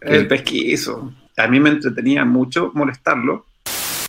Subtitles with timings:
[0.00, 1.12] El pesquiso.
[1.36, 3.46] A mí me entretenía mucho molestarlo.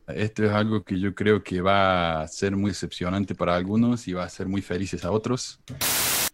[0.08, 4.14] Esto es algo que yo creo que va a ser muy decepcionante para algunos y
[4.14, 5.60] va a ser muy felices a otros.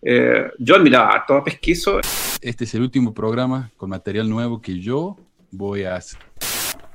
[0.01, 1.99] Eh, yo admiraba todo pesquiso.
[2.41, 5.17] Este es el último programa con material nuevo que yo
[5.51, 6.19] voy a hacer.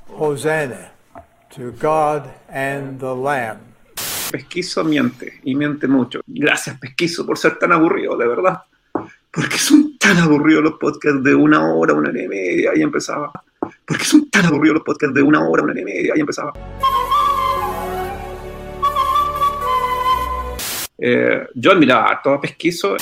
[0.09, 0.93] Hosanna
[1.55, 3.59] to God and the Lamb.
[4.31, 6.21] Pesquiso miente y miente mucho.
[6.27, 8.63] Gracias, Pesquiso, por ser tan aburrido, de verdad.
[9.31, 13.31] Porque son tan aburridos los podcasts de una hora, una hora y media, y empezaba.
[13.87, 16.53] Porque son tan aburridos los podcasts de una hora, una hora y media, y empezaba.
[20.99, 22.97] Eh, yo admiraba a todo Pesquiso.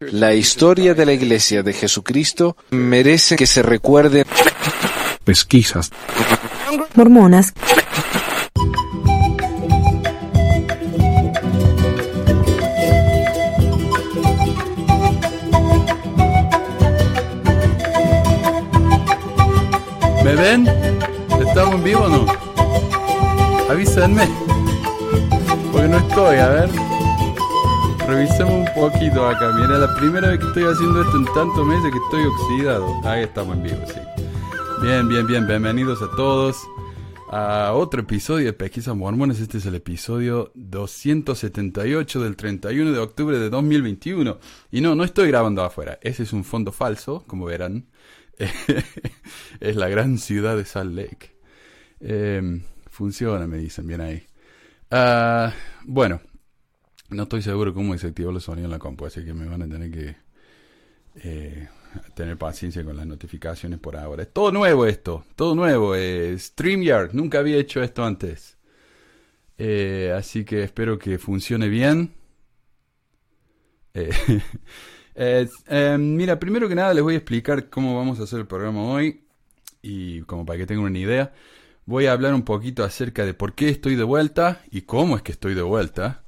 [0.00, 4.24] La historia de la Iglesia de Jesucristo merece que se recuerde.
[5.24, 5.90] Pesquisas.
[6.94, 7.54] Mormonas.
[20.30, 20.64] ¿Me ven?
[21.44, 22.24] ¿Estamos en vivo o no?
[23.68, 24.28] Avísenme.
[25.72, 26.70] Porque no estoy, a ver.
[28.06, 29.50] Revisemos un poquito acá.
[29.56, 33.00] Mira, la primera vez que estoy haciendo esto en tantos meses que estoy oxidado.
[33.02, 33.98] Ahí estamos en vivo, sí.
[34.80, 35.48] Bien, bien, bien.
[35.48, 36.58] Bienvenidos a todos
[37.32, 39.40] a otro episodio de Pesquisas Mormones.
[39.40, 44.38] Este es el episodio 278 del 31 de octubre de 2021.
[44.70, 45.98] Y no, no estoy grabando afuera.
[46.02, 47.86] Ese es un fondo falso, como verán.
[49.60, 51.36] es la gran ciudad de Salt Lake.
[52.00, 54.26] Eh, funciona, me dicen, bien ahí.
[54.90, 55.52] Ah,
[55.84, 56.20] bueno,
[57.10, 59.68] no estoy seguro cómo desactivar los sonidos en la compu, así que me van a
[59.68, 60.16] tener que
[61.16, 61.68] eh,
[62.14, 64.22] tener paciencia con las notificaciones por ahora.
[64.22, 65.94] Es todo nuevo esto, todo nuevo.
[65.94, 68.58] Eh, StreamYard, nunca había hecho esto antes.
[69.58, 72.14] Eh, así que espero que funcione bien.
[75.98, 79.24] mira, primero que nada les voy a explicar cómo vamos a hacer el programa hoy
[79.82, 81.32] y como para que tengan una idea.
[81.86, 85.22] Voy a hablar un poquito acerca de por qué estoy de vuelta y cómo es
[85.22, 86.22] que estoy de vuelta.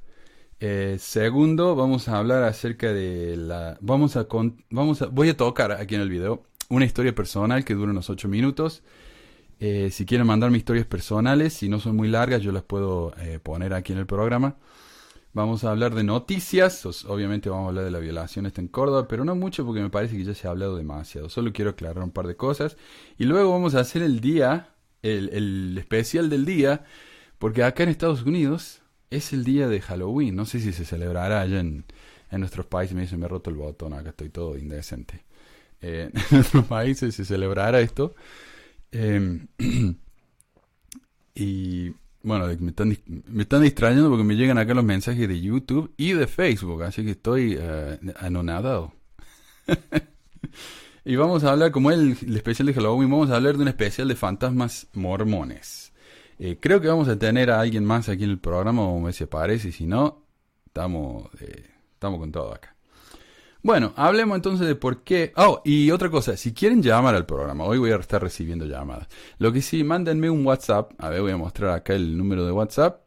[0.59, 3.77] Eh, segundo, vamos a hablar acerca de la...
[3.81, 4.27] Vamos a,
[4.69, 5.07] vamos a...
[5.07, 8.83] Voy a tocar aquí en el video una historia personal que dura unos 8 minutos.
[9.59, 13.39] Eh, si quieren mandarme historias personales, si no son muy largas, yo las puedo eh,
[13.41, 14.57] poner aquí en el programa.
[15.33, 19.07] Vamos a hablar de noticias, obviamente vamos a hablar de la violación esta en Córdoba,
[19.07, 21.27] pero no mucho porque me parece que ya se ha hablado demasiado.
[21.27, 22.77] Solo quiero aclarar un par de cosas.
[23.17, 26.85] Y luego vamos a hacer el día, el, especial del día,
[27.39, 30.35] porque acá en Estados Unidos es el día de Halloween.
[30.35, 31.85] No sé si se celebrará allá en,
[32.29, 32.95] en nuestros países.
[32.95, 35.23] Me dicen, me he roto el botón, acá estoy todo indecente.
[35.81, 38.13] Eh, en nuestros países se celebrará esto.
[38.91, 39.47] Eh,
[41.33, 41.91] y
[42.23, 46.13] bueno, me están, me están distrayendo porque me llegan acá los mensajes de YouTube y
[46.13, 48.93] de Facebook, así que estoy uh, anonadado.
[51.05, 53.67] y vamos a hablar, como el, el especial de Halloween, vamos a hablar de un
[53.67, 55.93] especial de fantasmas mormones.
[56.39, 59.27] Eh, creo que vamos a tener a alguien más aquí en el programa, como se
[59.27, 60.25] parece, si no,
[60.65, 62.72] estamos, eh, estamos con todo acá.
[63.63, 65.31] Bueno, hablemos entonces de por qué.
[65.37, 69.07] Oh, y otra cosa, si quieren llamar al programa, hoy voy a estar recibiendo llamadas.
[69.37, 70.91] Lo que sí, mándenme un WhatsApp.
[70.97, 73.05] A ver, voy a mostrar acá el número de WhatsApp.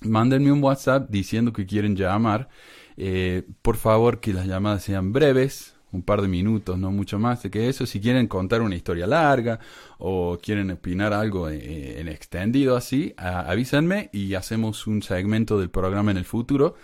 [0.00, 2.48] Mándenme un WhatsApp diciendo que quieren llamar.
[2.96, 7.42] Eh, por favor, que las llamadas sean breves, un par de minutos, no mucho más
[7.42, 7.84] de que eso.
[7.84, 9.60] Si quieren contar una historia larga
[9.98, 16.16] o quieren opinar algo en, extendido así, avísenme y hacemos un segmento del programa en
[16.16, 16.74] el futuro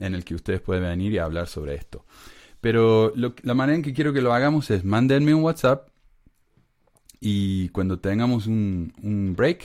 [0.00, 2.04] en el que ustedes pueden venir y hablar sobre esto.
[2.60, 5.88] Pero la manera en que quiero que lo hagamos es mándenme un WhatsApp
[7.20, 9.64] y cuando tengamos un, un break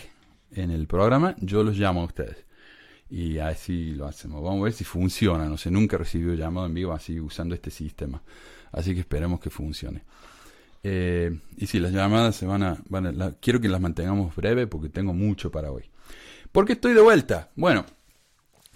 [0.51, 2.45] en el programa, yo los llamo a ustedes.
[3.09, 4.43] Y así lo hacemos.
[4.43, 5.45] Vamos a ver si funciona.
[5.45, 8.21] No sé, nunca he recibido llamado en vivo así usando este sistema.
[8.71, 10.03] Así que esperemos que funcione.
[10.83, 12.77] Eh, y si las llamadas se van a...
[13.39, 15.83] quiero que las mantengamos breves porque tengo mucho para hoy.
[16.51, 17.51] ¿Por qué estoy de vuelta?
[17.55, 17.85] Bueno,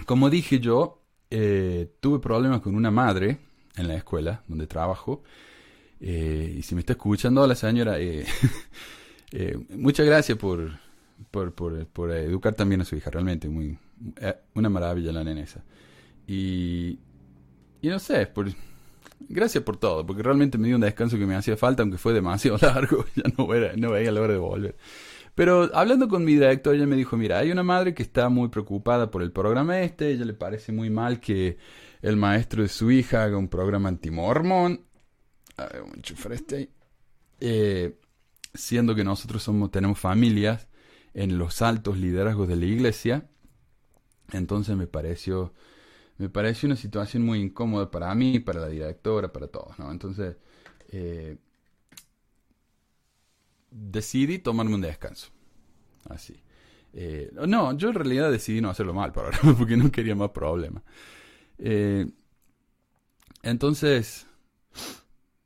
[0.06, 3.38] como dije yo, eh, tuve problemas con una madre
[3.80, 5.24] en la escuela donde trabajo.
[6.02, 7.98] Eh, y si me está escuchando la señora,
[9.70, 10.72] muchas gracias por,
[11.32, 13.10] por, por, educar también a su hija.
[13.10, 13.78] Realmente, muy,
[14.54, 15.64] una maravilla la nenesa.
[16.28, 17.00] Y,
[17.82, 18.48] y no sé, por
[19.28, 22.14] Gracias por todo, porque realmente me dio un descanso que me hacía falta, aunque fue
[22.14, 24.76] demasiado largo, ya no, era, no veía la hora de volver.
[25.36, 28.50] Pero hablando con mi director, ella me dijo, mira, hay una madre que está muy
[28.50, 31.58] preocupada por el programa este, ella le parece muy mal que
[32.02, 34.86] el maestro de su hija haga un programa antimormón,
[36.32, 36.70] este
[37.40, 37.98] eh,
[38.54, 40.68] siendo que nosotros somos, tenemos familias
[41.14, 43.30] en los altos liderazgos de la iglesia,
[44.32, 45.54] entonces me pareció
[46.20, 49.90] me pareció una situación muy incómoda para mí, para la directora, para todos, ¿no?
[49.90, 50.36] Entonces,
[50.90, 51.38] eh,
[53.72, 55.30] decidí tomarme un descanso.
[56.10, 56.44] Así.
[56.92, 59.14] Eh, no, yo en realidad decidí no hacerlo mal
[59.58, 60.84] porque no quería más problemas.
[61.60, 62.08] Eh,
[63.44, 64.28] entonces,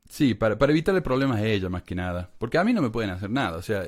[0.08, 2.30] sí, para, para evitarle problemas a ella más que nada.
[2.38, 3.56] Porque a mí no me pueden hacer nada.
[3.58, 3.86] O sea,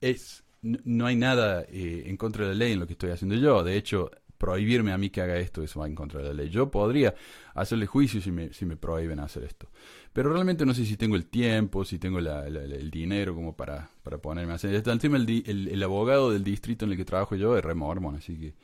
[0.00, 3.36] es, no hay nada eh, en contra de la ley en lo que estoy haciendo
[3.36, 3.62] yo.
[3.62, 6.50] De hecho, prohibirme a mí que haga esto, eso va en contra de la ley.
[6.50, 7.14] Yo podría
[7.54, 9.68] hacerle juicio si me, si me prohíben hacer esto.
[10.12, 14.18] Pero realmente no sé si tengo el tiempo, si tengo el dinero como para, para
[14.18, 14.74] ponerme a hacer.
[14.74, 18.38] Encima el, el, el, abogado del distrito en el que trabajo yo es remormón, así
[18.38, 18.54] que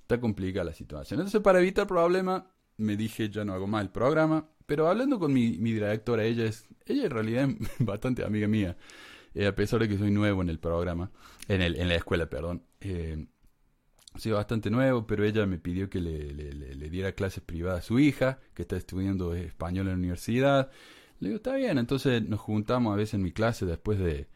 [0.00, 1.20] está complicada la situación.
[1.20, 2.44] Entonces, para evitar problemas,
[2.76, 4.48] me dije, ya no hago más el programa.
[4.66, 8.76] Pero hablando con mi, directora, ella es, ella en realidad es bastante amiga mía,
[9.34, 11.10] eh, a pesar de que soy nuevo en el programa,
[11.48, 12.62] en, el, en la escuela, perdón.
[12.80, 13.26] Eh,
[14.18, 18.40] soy bastante nuevo, pero ella me pidió que le, diera clases privadas a su hija,
[18.54, 20.70] que está estudiando español en la universidad.
[21.20, 24.28] Le digo, está bien, entonces nos juntamos a veces en mi clase después de,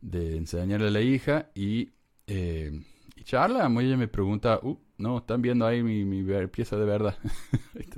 [0.00, 1.90] de enseñarle a la hija y,
[2.26, 2.80] eh,
[3.16, 3.82] y charlamos.
[3.82, 7.16] Ella me pregunta, uh, no, están viendo ahí mi, pieza de verdad.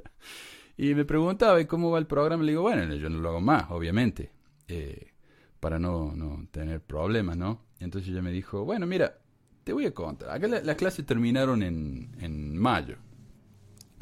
[0.77, 2.43] y me preguntaba, ¿cómo va el programa?
[2.43, 4.31] Le digo, bueno, yo no lo hago más, obviamente,
[4.69, 5.13] eh,
[5.61, 7.67] para no, no tener problemas, ¿no?
[7.81, 9.19] Entonces ella me dijo, bueno, mira,
[9.65, 10.31] te voy a contar.
[10.31, 12.97] Acá las la clases terminaron en, en mayo,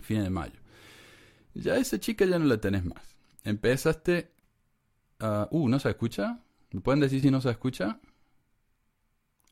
[0.03, 0.61] fin de mayo.
[1.55, 3.17] Ya esa chica ya no la tenés más.
[3.45, 4.33] Empezaste
[5.21, 5.49] a...
[5.51, 6.41] Uh, ¿no se escucha?
[6.71, 8.01] ¿Me pueden decir si no se escucha?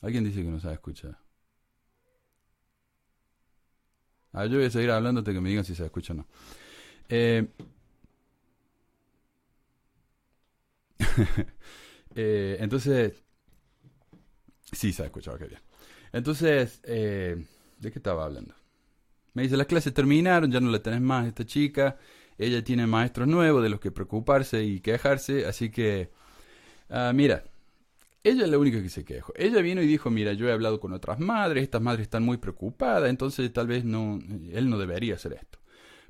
[0.01, 1.19] Alguien dice que no se escucha.
[4.33, 6.27] Ah, yo voy a seguir hablando hasta que me digan si se escucha o no.
[7.09, 7.49] Eh,
[12.15, 13.23] eh, entonces,
[14.73, 15.61] sí se ha escuchado, qué bien.
[16.13, 17.45] Entonces, eh,
[17.79, 18.55] ¿de qué estaba hablando?
[19.35, 21.99] Me dice, las clases terminaron, ya no la tenés más esta chica,
[22.39, 26.11] ella tiene maestros nuevos de los que preocuparse y quejarse, así que,
[26.91, 27.45] ah, mira,
[28.25, 29.33] ella es la única que se quejó.
[29.37, 32.37] Ella vino y dijo, mira, yo he hablado con otras madres, estas madres están muy
[32.37, 34.19] preocupadas, entonces tal vez no,
[34.53, 35.59] él no debería hacer esto.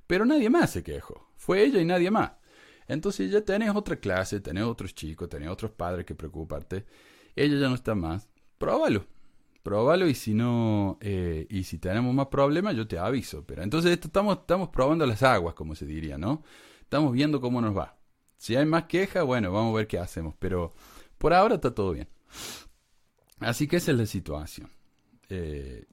[0.06, 2.32] Pero nadie más se quejó, fue ella y nadie más.
[2.88, 6.84] Entonces ya tenés otra clase, tenés otros chicos, tenés otros padres que preocuparte,
[7.36, 9.06] ella ya no está más, próbalo
[9.62, 13.44] Próbalo y si no, eh, y si tenemos más problemas, yo te aviso.
[13.46, 16.42] Pero entonces esto estamos, estamos probando las aguas, como se diría, ¿no?
[16.80, 17.96] Estamos viendo cómo nos va.
[18.36, 20.34] Si hay más quejas, bueno, vamos a ver qué hacemos.
[20.40, 20.74] Pero
[21.22, 22.08] por ahora está todo bien.
[23.38, 24.68] Así que esa es la situación.
[25.28, 25.84] Eh,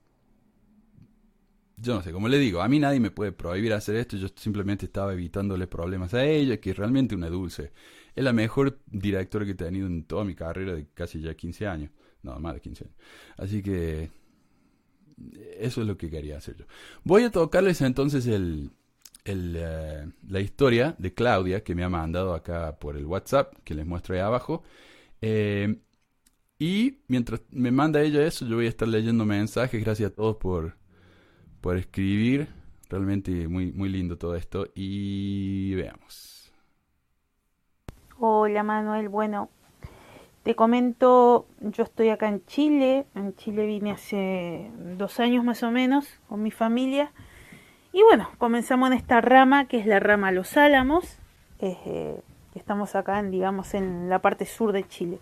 [1.78, 4.28] yo no sé, como le digo, a mí nadie me puede prohibir hacer esto, yo
[4.36, 7.72] simplemente estaba evitándole problemas a ella, que es realmente una dulce.
[8.16, 11.68] Es la mejor directora que he tenido en toda mi carrera de casi ya 15
[11.68, 11.92] años.
[12.24, 12.98] No, más de 15 años.
[13.38, 14.10] Así que
[15.60, 16.66] eso es lo que quería hacer yo.
[17.04, 18.72] Voy a tocarles entonces el,
[19.26, 23.76] el, eh, la historia de Claudia que me ha mandado acá por el WhatsApp, que
[23.76, 24.64] les muestro ahí abajo.
[25.22, 25.80] Eh,
[26.58, 29.84] y mientras me manda ella eso, yo voy a estar leyendo mensajes.
[29.84, 30.76] Gracias a todos por,
[31.62, 32.48] por escribir.
[32.90, 34.68] Realmente muy, muy lindo todo esto.
[34.76, 36.52] Y veamos.
[38.22, 39.50] Hola Manuel, bueno,
[40.44, 45.72] te comento, yo estoy acá en Chile, en Chile vine hace dos años más o
[45.72, 47.14] menos con mi familia
[47.94, 51.18] y bueno, comenzamos en esta rama que es la rama Los Álamos,
[51.60, 52.22] eh,
[52.56, 55.20] estamos acá en, digamos en la parte sur de Chile.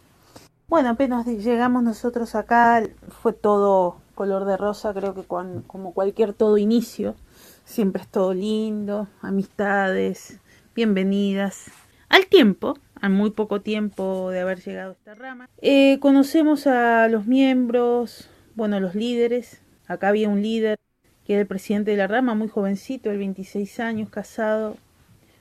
[0.67, 2.84] Bueno, apenas llegamos nosotros acá
[3.22, 7.15] fue todo color de rosa, creo que como cualquier todo inicio,
[7.63, 10.39] siempre es todo lindo, amistades,
[10.75, 11.72] bienvenidas.
[12.10, 15.50] Al tiempo, a muy poco tiempo de haber llegado a esta rama.
[15.62, 19.62] Eh, conocemos a los miembros, bueno, los líderes.
[19.88, 20.79] Acá había un líder
[21.25, 24.77] que era el presidente de la rama, muy jovencito, el 26 años, casado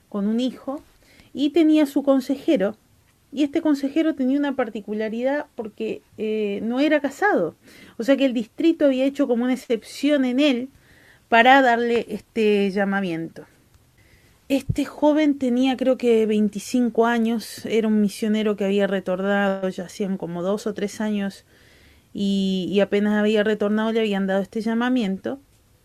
[0.09, 0.81] con un hijo,
[1.37, 2.75] y tenía su consejero.
[3.31, 7.55] Y este consejero tenía una particularidad porque eh, no era casado.
[7.97, 10.69] O sea que el distrito había hecho como una excepción en él
[11.29, 13.45] para darle este llamamiento.
[14.49, 20.17] Este joven tenía creo que 25 años, era un misionero que había retornado, ya hacían
[20.17, 21.45] como dos o tres años
[22.13, 25.39] y, apenas había retornado le habían dado este llamamiento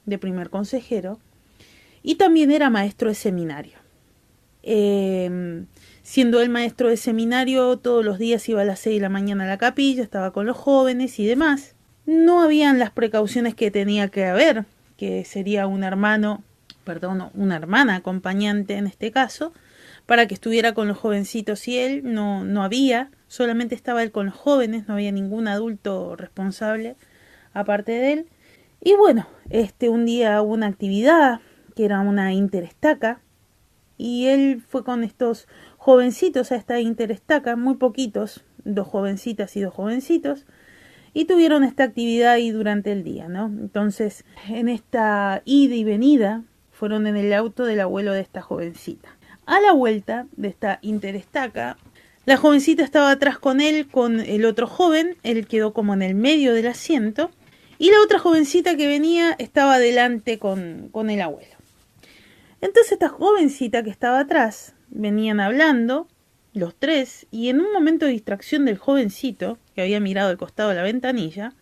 [0.07, 1.19] de primer consejero
[2.03, 3.82] y también era maestro de seminario.
[4.63, 5.67] Em,
[6.03, 9.45] siendo él maestro de seminario, todos los días iba a las 6 de la mañana
[9.45, 11.75] a la capilla, estaba con los jóvenes y demás.
[12.07, 14.65] No habían las precauciones que tenía que haber,
[14.97, 16.43] que sería un hermano
[16.85, 19.53] perdón, una hermana acompañante en este caso,
[20.07, 24.27] para que estuviera con los jovencitos y él no, no había, solamente estaba él con
[24.27, 26.97] los jóvenes, no había ningún adulto responsable
[27.55, 28.27] aparte de él.
[28.81, 31.41] Y bueno, este un día hubo una actividad
[31.77, 33.21] que era una interestaca,
[33.97, 39.75] y él fue con estos jovencitos a esta interestaca, muy poquitos, dos jovencitas y dos
[39.75, 40.47] jovencitos,
[41.15, 43.47] y tuvieron esta actividad ahí durante el día, ¿no?
[43.47, 49.17] Entonces, en esta ida y venida, fueron en el auto del abuelo de esta jovencita.
[49.47, 51.77] A la vuelta de esta interestaca,
[52.25, 56.15] la jovencita estaba atrás con él, con el otro joven, él quedó como en el
[56.15, 57.31] medio del asiento,
[57.79, 61.57] y la otra jovencita que venía estaba delante con, con el abuelo.
[62.63, 66.09] Entonces esta jovencita que estaba atrás, venían hablando,
[66.55, 70.69] los tres, y en un momento de distracción del jovencito, que había mirado al costado
[70.71, 71.53] de la ventanilla,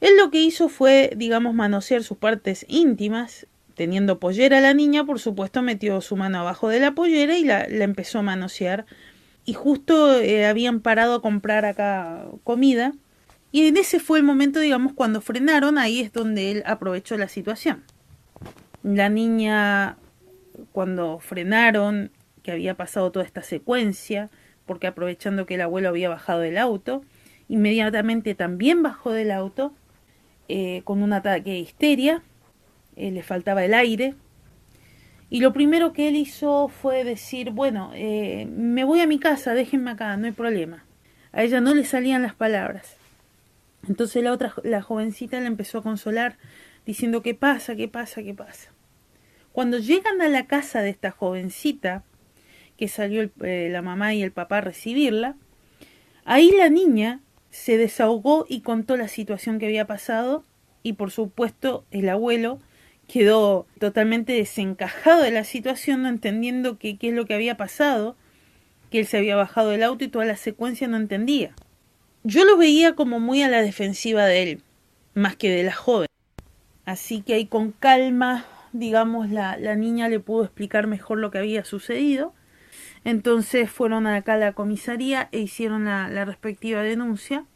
[0.00, 5.04] él lo que hizo fue, digamos, manosear sus partes íntimas, teniendo pollera a la niña,
[5.04, 8.86] por supuesto metió su mano abajo de la pollera y la, empezó a manosear.
[9.44, 12.92] Y justo eh, habían parado a comprar acá comida,
[13.52, 17.28] y en ese fue el momento, digamos, cuando frenaron, ahí es donde él aprovechó la
[17.28, 17.84] situación.
[18.82, 19.96] La niña,
[20.72, 22.10] cuando frenaron,
[22.42, 24.30] que había pasado toda esta secuencia,
[24.66, 27.02] porque aprovechando que el abuelo había bajado del auto,
[27.48, 29.72] inmediatamente también bajó del auto
[30.48, 32.22] eh, con un ataque de histeria,
[32.96, 34.14] eh, le faltaba el aire,
[35.30, 39.54] y lo primero que él hizo fue decir, bueno, eh, me voy a mi casa,
[39.54, 40.84] déjenme acá, no hay problema.
[41.32, 42.96] A ella no le salían las palabras.
[43.88, 46.36] Entonces la otra, la jovencita le empezó a consolar
[46.86, 48.73] diciendo qué pasa, qué pasa, qué pasa.
[49.54, 52.04] Cuando llegan a la casa de esta jovencita,
[52.76, 55.36] que salió eh, la mamá y el papá a recibirla,
[56.26, 60.44] ahí la niña se desahogó y contó la situación que había pasado
[60.82, 62.58] y por supuesto el abuelo
[63.08, 68.16] quedó totalmente desencajado de la situación, no entendiendo qué es lo que había pasado,
[68.90, 71.54] que él se había bajado del auto y toda la secuencia no entendía
[72.24, 74.62] yo lo veía como muy a la defensiva de él,
[75.12, 76.08] más que de la joven.
[76.86, 81.38] Así que ahí con calma, digamos, la, la niña le pudo explicar mejor lo que
[81.38, 82.34] había sucedido.
[83.04, 87.46] Entonces fueron acá a la comisaría e hicieron la, la respectiva denuncia.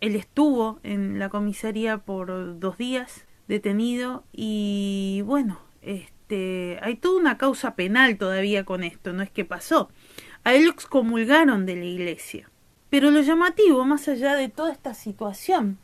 [0.00, 7.38] Él estuvo en la comisaría por dos días detenido y bueno, este, hay toda una
[7.38, 9.88] causa penal todavía con esto, no es que pasó.
[10.44, 12.50] A él lo excomulgaron de la iglesia.
[12.90, 15.78] Pero lo llamativo, más allá de toda esta situación,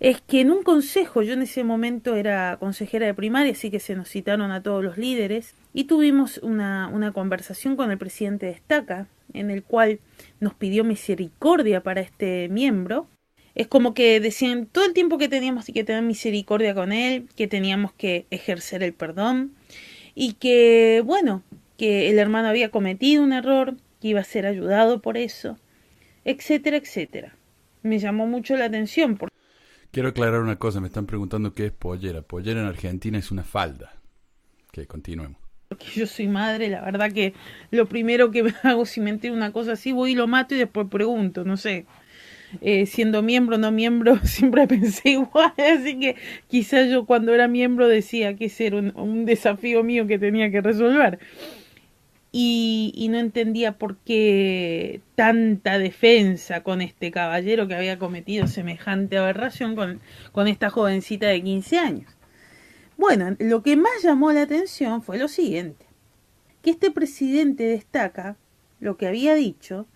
[0.00, 3.80] es que en un consejo, yo en ese momento era consejera de primaria, así que
[3.80, 8.46] se nos citaron a todos los líderes, y tuvimos una, una conversación con el presidente
[8.46, 9.98] de Estaca, en el cual
[10.40, 13.08] nos pidió misericordia para este miembro.
[13.54, 17.48] Es como que decían todo el tiempo que teníamos que tener misericordia con él, que
[17.48, 19.52] teníamos que ejercer el perdón,
[20.14, 21.42] y que, bueno,
[21.76, 25.58] que el hermano había cometido un error, que iba a ser ayudado por eso,
[26.24, 27.34] etcétera, etcétera.
[27.82, 29.16] Me llamó mucho la atención.
[29.16, 29.37] Porque...
[29.90, 32.22] Quiero aclarar una cosa, me están preguntando qué es pollera.
[32.22, 33.94] Pollera en Argentina es una falda.
[34.70, 35.38] Que continuemos.
[35.68, 37.34] Porque yo soy madre, la verdad que
[37.70, 40.58] lo primero que hago si me entero una cosa así, voy y lo mato y
[40.58, 41.86] después pregunto, no sé.
[42.62, 46.16] Eh, siendo miembro o no miembro, siempre pensé igual, así que
[46.48, 50.62] quizás yo cuando era miembro decía que ese era un desafío mío que tenía que
[50.62, 51.18] resolver
[52.30, 59.74] y, no entendía por qué tanta defensa con este caballero que había cometido semejante aberración
[59.74, 60.00] con,
[60.32, 62.16] con esta jovencita de 15 años.
[62.96, 65.86] Bueno, lo que más llamó la atención fue lo siguiente,
[66.62, 68.36] que este presidente destaca
[68.80, 69.86] lo que había dicho,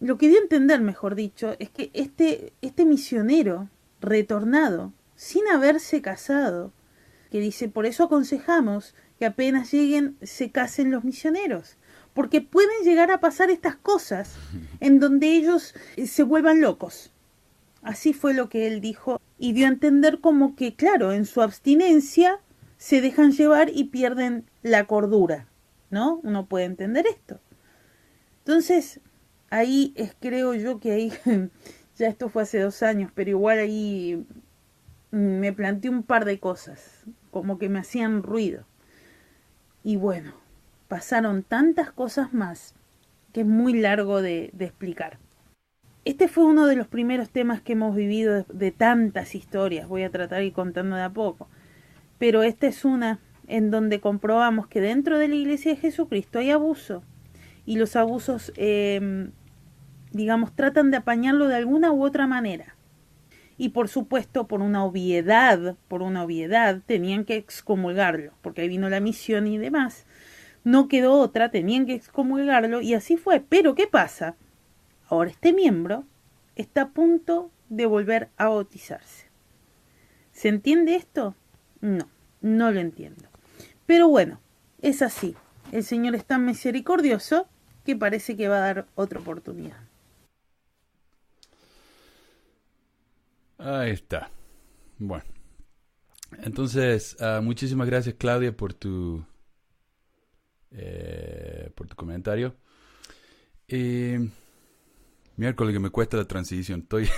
[0.00, 3.68] lo que dio a entender, mejor dicho, es que este, este misionero
[4.00, 6.72] retornado, sin haberse casado,
[7.30, 11.76] que dice, por eso aconsejamos que apenas lleguen se casen los misioneros,
[12.18, 14.34] porque pueden llegar a pasar estas cosas
[14.80, 17.12] en donde ellos eh, se vuelvan locos.
[17.80, 21.42] Así fue lo que él dijo y dio a entender como que, claro, en su
[21.42, 22.40] abstinencia
[22.76, 25.46] se dejan llevar y pierden la cordura,
[25.90, 26.18] ¿no?
[26.24, 27.38] Uno puede entender esto.
[28.38, 28.98] Entonces,
[29.50, 31.12] ahí es, creo yo que ahí,
[31.96, 34.26] ya esto fue hace dos años, pero igual ahí
[35.12, 38.64] me planteé un par de cosas, como que me hacían ruido.
[39.84, 40.47] Y bueno,
[40.88, 42.74] pasaron tantas cosas más
[43.32, 45.18] que es muy largo de, explicar.
[46.04, 50.10] Este fue uno de los primeros temas que hemos vivido de, tantas historias, voy a
[50.10, 51.48] tratar ir contando de a poco,
[52.18, 56.50] pero esta es una en donde comprobamos que dentro de la iglesia de Jesucristo hay
[56.50, 57.02] abuso
[57.66, 59.30] y los abusos, em,
[60.12, 62.74] digamos, tratan de apañarlo de alguna u otra manera.
[63.58, 68.88] Y por supuesto, por una obviedad, por una obviedad, tenían que excomulgarlo, porque ahí vino
[68.88, 70.06] la misión y demás
[70.68, 73.40] no quedó otra, tenían que excomulgarlo y así fue.
[73.40, 74.36] Pero ¿qué pasa?
[75.06, 76.04] Ahora este miembro
[76.56, 79.28] está a punto de volver a bautizarse.
[80.30, 81.34] ¿Se entiende esto?
[81.80, 82.06] No,
[82.42, 83.30] no lo entiendo.
[83.86, 84.40] Pero bueno,
[84.82, 85.34] es así.
[85.72, 87.48] El Señor es tan misericordioso
[87.86, 89.78] que parece que va a dar otra oportunidad.
[93.56, 94.30] Ahí está.
[94.98, 95.24] Bueno.
[96.42, 99.24] Entonces, ah, muchísimas gracias Claudia por tu
[100.70, 102.56] eh, por tu comentario.
[103.66, 104.28] Eh,
[105.36, 106.80] miércoles que me cuesta la transición.
[106.80, 107.08] Estoy,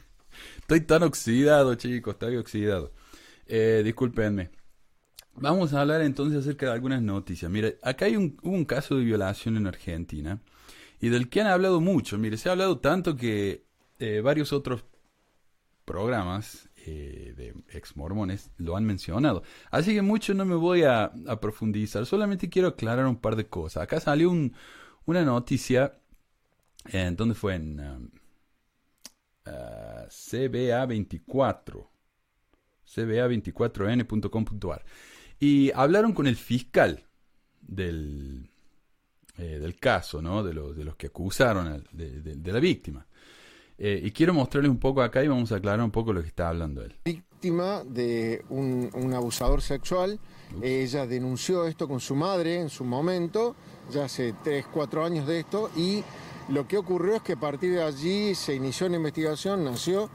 [0.60, 2.14] estoy tan oxidado, chicos.
[2.14, 2.92] Estoy oxidado.
[3.46, 4.50] Eh, discúlpenme.
[5.34, 7.50] Vamos a hablar entonces acerca de algunas noticias.
[7.50, 10.40] Mire, acá hay un, un caso de violación en Argentina
[11.00, 12.18] y del que han hablado mucho.
[12.18, 13.64] Mire, se ha hablado tanto que
[13.98, 14.84] eh, varios otros
[15.84, 19.42] programas eh, de ex mormones lo han mencionado.
[19.70, 23.82] Así que mucho no me voy a, profundizar, solamente quiero aclarar un par de cosas.
[23.82, 24.54] Acá salió un,
[25.04, 26.00] una noticia,
[26.86, 27.56] en ¿dónde fue?
[27.56, 28.10] En um,
[29.46, 31.88] uh, CBA24,
[32.86, 34.84] cba24n.com.ar.
[35.38, 37.04] Y hablaron con el fiscal
[37.60, 38.50] del,
[39.36, 40.42] eh, del caso, ¿no?
[40.42, 43.06] De, los, de los que acusaron de, de la víctima.
[43.82, 46.28] Eh, y quiero mostrarles un poco acá y vamos a aclarar un poco lo que
[46.28, 46.94] está hablando él.
[47.02, 50.20] Víctima de un, abusador sexual,
[50.60, 53.56] ella denunció esto con su madre en su momento,
[53.90, 56.04] ya hace 3, 4 años de esto, y
[56.50, 60.10] lo que ocurrió es que a partir de allí se inició una investigación, nació,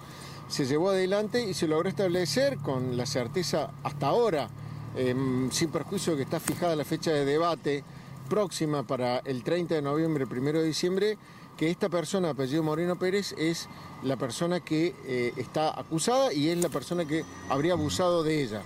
[0.47, 4.47] se llevó adelante y se logró establecer con la certeza hasta ahora,
[4.95, 7.83] em, sin perjuicio que está fijada la fecha de debate
[8.29, 11.17] próxima para el 30 de noviembre, 1 de diciembre,
[11.55, 13.69] que esta persona, apellido Moreno Pérez, es
[14.03, 18.63] la persona que eh, está acusada y es la persona que habría abusado de ella.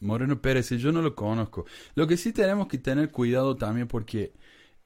[0.00, 1.66] Moreno Pérez, yo no lo conozco.
[1.94, 4.32] Lo que sí tenemos que tener cuidado también porque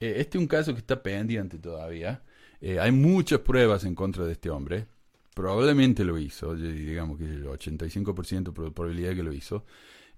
[0.00, 2.22] eh, este es un caso que está pendiente todavía.
[2.60, 4.86] Eh, hay muchas pruebas en contra de este hombre.
[5.34, 9.64] Probablemente lo hizo, digamos que el 85% de probabilidad que lo hizo.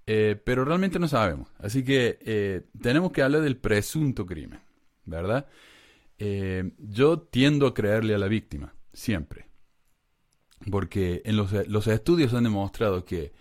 [0.05, 1.47] pero realmente no sabemos.
[1.59, 4.59] Así que tenemos que hablar del presunto crimen,
[5.05, 5.47] ¿verdad?
[6.17, 9.49] Eh, yo tiendo a creerle a la víctima, siempre.
[10.71, 13.33] Porque en los, los estudios han demostrado que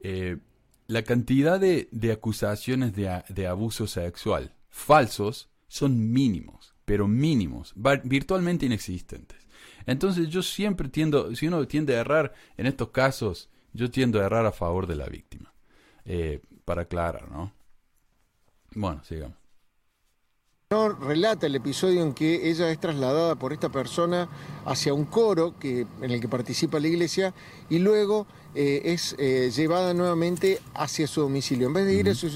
[0.00, 0.38] eh,
[0.86, 7.72] la cantidad de, de acusaciones de, de, abuso sexual falsos son mínimos, pero mínimos,
[8.04, 9.48] virtualmente inexistentes.
[9.86, 14.26] Entonces yo siempre tiendo, si uno tiende a errar en estos casos, yo tiendo a
[14.26, 15.52] errar a favor de la víctima.
[16.04, 17.52] Eh, para aclarar, ¿no?
[18.74, 19.39] Bueno, sigamos
[21.00, 24.28] relata el episodio en que ella es trasladada por esta persona
[24.64, 27.34] hacia un coro que, en el que participa la iglesia
[27.68, 31.66] y luego eh, es eh, llevada nuevamente hacia su domicilio.
[31.66, 32.28] En vez de ir a su,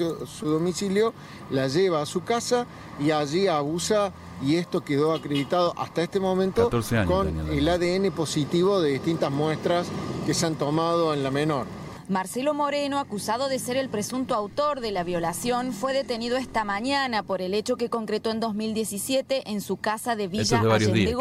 [0.42, 1.14] domicilio,
[1.52, 2.66] la lleva a su casa
[2.98, 6.70] y allí abusa y esto quedó acreditado hasta este momento
[7.06, 9.86] con el ADN positivo de distintas muestras
[10.26, 11.66] que se han tomado en la menor.
[12.08, 17.22] Marcelo Moreno, acusado de ser el presunto autor de la violación, fue detenido esta mañana
[17.22, 21.16] por el hecho que concretó en 2017 en su casa de Villa Allende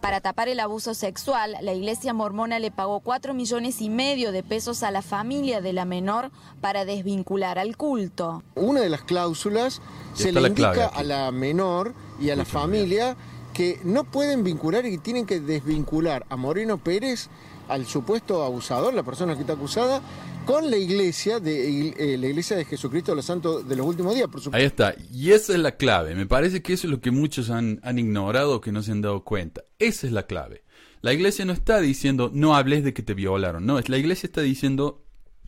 [0.00, 4.44] Para tapar el abuso sexual, la iglesia mormona le pagó 4 millones y medio de
[4.44, 8.44] pesos a la familia de la menor para desvincular al culto.
[8.54, 9.82] Una de las cláusulas
[10.14, 13.16] se le indica a la menor y a la familia
[13.52, 17.28] que no pueden vincular y tienen que desvincular a Moreno Pérez
[17.70, 20.02] al supuesto abusador, la persona que está acusada,
[20.44, 24.14] con la iglesia de eh, la iglesia de Jesucristo de los Santos de los últimos
[24.14, 24.56] días, por supuesto.
[24.56, 26.14] Ahí está, y esa es la clave.
[26.14, 29.02] Me parece que eso es lo que muchos han, han ignorado, que no se han
[29.02, 29.62] dado cuenta.
[29.78, 30.64] Esa es la clave.
[31.02, 34.26] La iglesia no está diciendo no hables de que te violaron, no, es la iglesia
[34.26, 35.06] está diciendo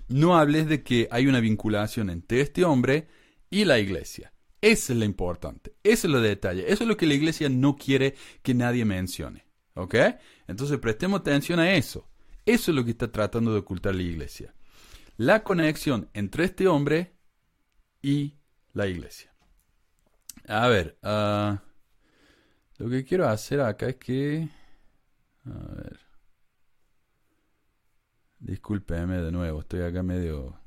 [0.08, 3.08] no hables de que hay una vinculación entre este hombre
[3.50, 4.32] y la iglesia.
[4.60, 7.76] Eso es lo importante, eso es lo detalle, eso es lo que la iglesia no
[7.76, 9.46] quiere que nadie mencione.
[9.74, 9.94] ¿Ok?
[10.46, 12.08] Entonces prestemos atención a eso.
[12.44, 14.54] Eso es lo que está tratando de ocultar la iglesia.
[15.16, 17.14] La conexión entre este hombre
[18.00, 18.34] y
[18.72, 19.32] la iglesia.
[20.48, 21.62] A ver, ah,
[22.78, 24.48] lo que quiero hacer acá es que...
[25.44, 26.00] A ver.
[28.40, 30.58] Discúlpeme de nuevo, estoy acá medio...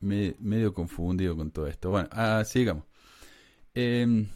[0.00, 1.90] medio confundido con todo esto.
[1.90, 2.84] Bueno, ah, sigamos.
[3.74, 4.26] Eh,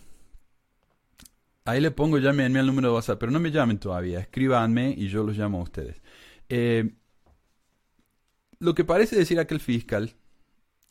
[1.67, 5.09] Ahí le pongo llámenme al número de WhatsApp, pero no me llamen todavía, escríbanme y
[5.09, 5.97] yo los llamo a ustedes.
[6.51, 6.95] Eh,
[8.59, 10.15] lo que parece decir aquel fiscal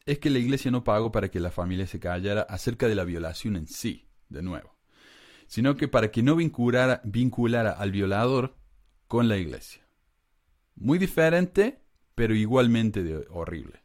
[0.08, 3.04] es que la iglesia no pagó para que la familia se callara acerca de la
[3.04, 4.76] violación en sí, de nuevo,
[5.46, 8.56] sino que para que no vinculara, vinculara al violador
[9.08, 9.88] con la iglesia.
[10.76, 11.84] Muy diferente,
[12.16, 13.84] pero igualmente horrible,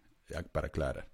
[0.53, 1.11] para aclarar.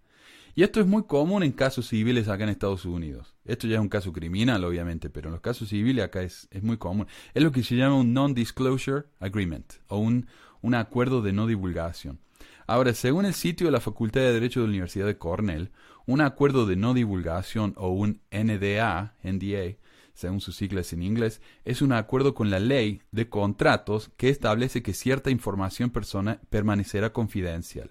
[0.57, 3.35] Y esto es muy común en casos civiles acá en Estados Unidos.
[3.45, 6.63] Esto ya es un caso criminal, obviamente, pero en los casos civiles acá es, es
[6.63, 7.09] muy común.
[7.35, 10.29] Es lo que se llama un Non-Disclosure Agreement o un,
[10.63, 12.21] un acuerdo de no divulgación.
[12.67, 15.71] Ahora, según el sitio de la Facultad de Derecho de la Universidad de Cornell,
[16.07, 19.77] un acuerdo de no divulgación o un NDA, NDA,
[20.15, 24.83] según sus siglas en inglés, es un acuerdo con la ley de contratos que establece
[24.83, 27.91] que cierta información persona permanecerá confidencial.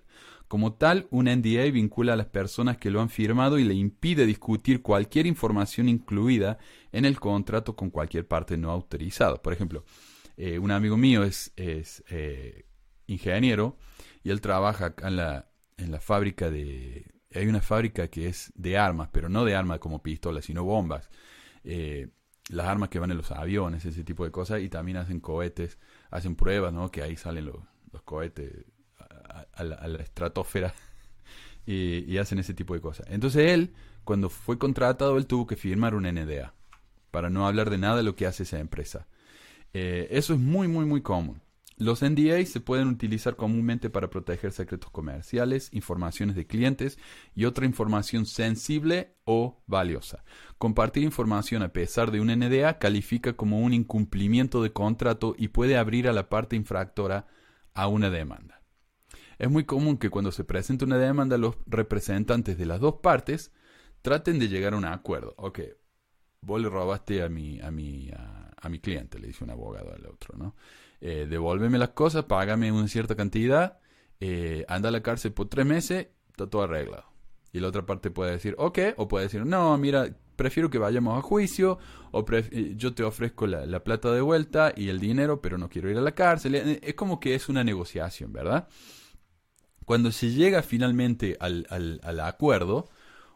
[0.54, 4.28] Como tal, un NDA vincula a las personas que lo han firmado y le impide
[4.28, 6.60] discutir cualquier información incluida
[6.92, 9.42] en el contrato con cualquier parte no autorizada.
[9.42, 9.84] Por ejemplo,
[10.38, 12.68] eh, un amigo mío es, es eh,
[13.08, 13.80] ingeniero
[14.22, 17.12] y él trabaja en la, en la fábrica de...
[17.34, 21.10] Hay una fábrica que es de armas, pero no de armas como pistolas, sino bombas.
[21.64, 22.10] Eh,
[22.50, 25.80] las armas que van en los aviones, ese tipo de cosas, y también hacen cohetes,
[26.12, 26.92] hacen pruebas, ¿no?
[26.92, 27.58] Que ahí salen los,
[27.92, 28.66] los cohetes
[29.54, 30.74] a, la, estratosfera
[31.66, 33.08] y, hacen ese tipo de cosas.
[33.10, 36.54] Entonces él, cuando fue contratado, él tuvo que firmar un NDA
[37.12, 39.08] para no hablar de nada de lo que hace esa empresa.
[39.74, 41.42] Eh, eso es muy, muy, muy común.
[41.78, 47.00] Los NDA se pueden utilizar comúnmente para proteger secretos comerciales, informaciones de clientes
[47.34, 50.24] y otra información sensible o valiosa.
[50.60, 55.76] Compartir información a pesar de un NDA califica como un incumplimiento de contrato y puede
[55.76, 57.28] abrir a la parte infractora
[57.74, 58.63] a una demanda.
[59.40, 63.52] Es muy común que cuando se presente una demanda los representantes de las dos partes
[64.02, 65.34] traten de llegar a un acuerdo.
[65.38, 65.60] Ok,
[66.42, 70.06] vos le robaste a mi, a mi, a mi cliente, le dice un abogado al
[70.06, 70.56] otro, ¿no?
[71.04, 73.78] eh, devuélveme las cosas, págame una cierta cantidad,
[74.22, 77.04] eh, anda a la cárcel por tres meses, está todo arreglado.
[77.52, 81.20] Y la otra parte puede decir, ok, o puede decir, no, mira, prefiero que vayamos
[81.20, 81.78] a juicio,
[82.12, 85.92] o eh, yo te ofrezco la, plata de vuelta y el dinero, pero no quiero
[85.92, 86.56] ir a la cárcel.
[86.56, 88.70] Eh, es como que es una negociación, ¿verdad?
[89.86, 92.90] Cuando se llega finalmente al, acuerdo,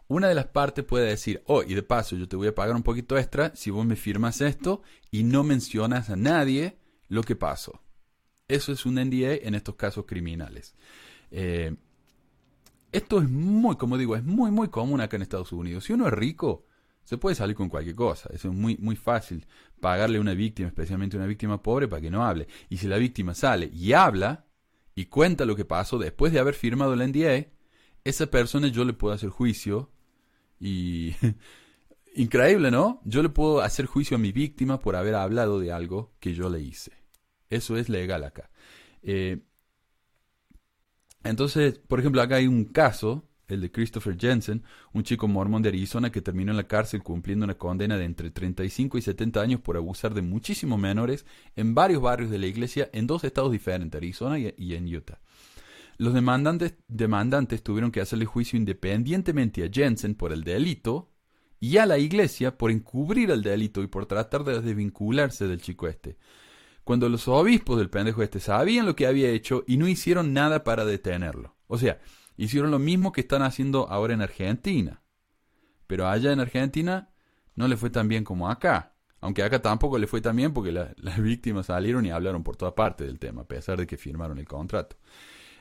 [0.07, 2.75] una de las partes puede decir, oh, y de paso yo te voy a pagar
[2.75, 4.81] un poquito extra si vos me firmas esto
[5.11, 6.77] y no mencionas a nadie
[7.09, 7.81] lo que pasó.
[8.47, 10.75] Eso es un NDA en estos casos criminales.
[11.31, 11.75] Eh,
[12.91, 15.83] esto es muy, como digo, es muy, muy común acá en Estados Unidos.
[15.83, 16.65] Si uno es rico,
[17.03, 18.29] se puede salir con cualquier cosa.
[18.33, 19.45] Eso es muy, muy fácil.
[19.79, 22.47] Pagarle a una víctima, especialmente a una víctima pobre, para que no hable.
[22.69, 24.46] Y si la víctima sale y habla
[24.97, 27.45] y cuenta lo que pasó después de haber firmado el NDA,
[28.03, 29.91] esa persona yo le puedo hacer juicio
[30.59, 31.13] y
[32.15, 32.99] Increíble, ¿no?
[33.05, 36.49] Yo le puedo hacer juicio a mi víctima por haber hablado de algo que yo
[36.49, 36.91] le hice.
[37.51, 38.49] Eso es legal acá.
[39.03, 39.43] Eh,
[41.23, 45.69] entonces, por ejemplo, acá hay un caso, el de Christopher Jensen, un chico mormón de
[45.69, 49.61] Arizona que terminó en la cárcel cumpliendo una condena de entre 35 y 70 años
[49.61, 53.97] por abusar de muchísimos menores en varios barrios de la iglesia en dos estados diferentes,
[53.97, 55.19] Arizona y, en Utah.
[55.97, 61.11] Los demandantes, demandantes tuvieron que hacerle juicio independientemente a Jensen por el delito
[61.59, 65.87] y a la iglesia por encubrir el delito y por tratar de desvincularse del chico
[65.87, 66.17] este.
[66.83, 70.63] Cuando los obispos del pendejo este sabían lo que había hecho y no hicieron nada
[70.63, 71.55] para detenerlo.
[71.67, 71.99] O sea,
[72.37, 75.01] hicieron lo mismo que están haciendo ahora en Argentina.
[75.87, 77.09] Pero allá en Argentina
[77.55, 78.93] no le fue tan bien como acá.
[79.19, 82.75] Aunque acá tampoco le fue tan bien porque las víctimas salieron y hablaron por toda
[82.75, 84.97] parte del tema, a pesar de que firmaron el contrato.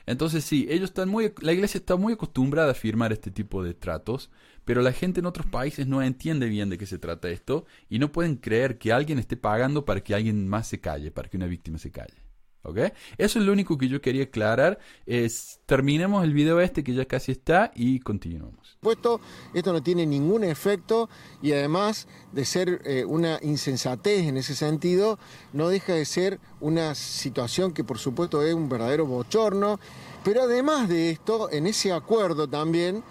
[0.05, 3.73] Entonces sí, ellos están muy, la iglesia está muy acostumbrada a firmar este tipo de
[3.73, 4.31] tratos,
[4.63, 7.99] pero la gente en otros países no entiende bien de qué se trata esto y
[7.99, 11.35] no pueden creer que alguien esté pagando para que alguien más se calle, para que
[11.35, 12.26] una víctima se calle.
[12.67, 12.79] ¿Ok?
[13.17, 14.77] Eso es lo único que yo quería aclarar.
[15.05, 18.77] Es, terminemos el video este que ya casi está y continuamos.
[18.81, 19.21] Puesto,
[19.53, 21.09] esto no tiene ningún efecto
[21.41, 25.17] y además de ser eh, una insensatez en ese sentido,
[25.53, 29.79] no deja de ser una situación que por supuesto es un verdadero bochorno.
[30.25, 33.01] Pero además de esto, en ese acuerdo también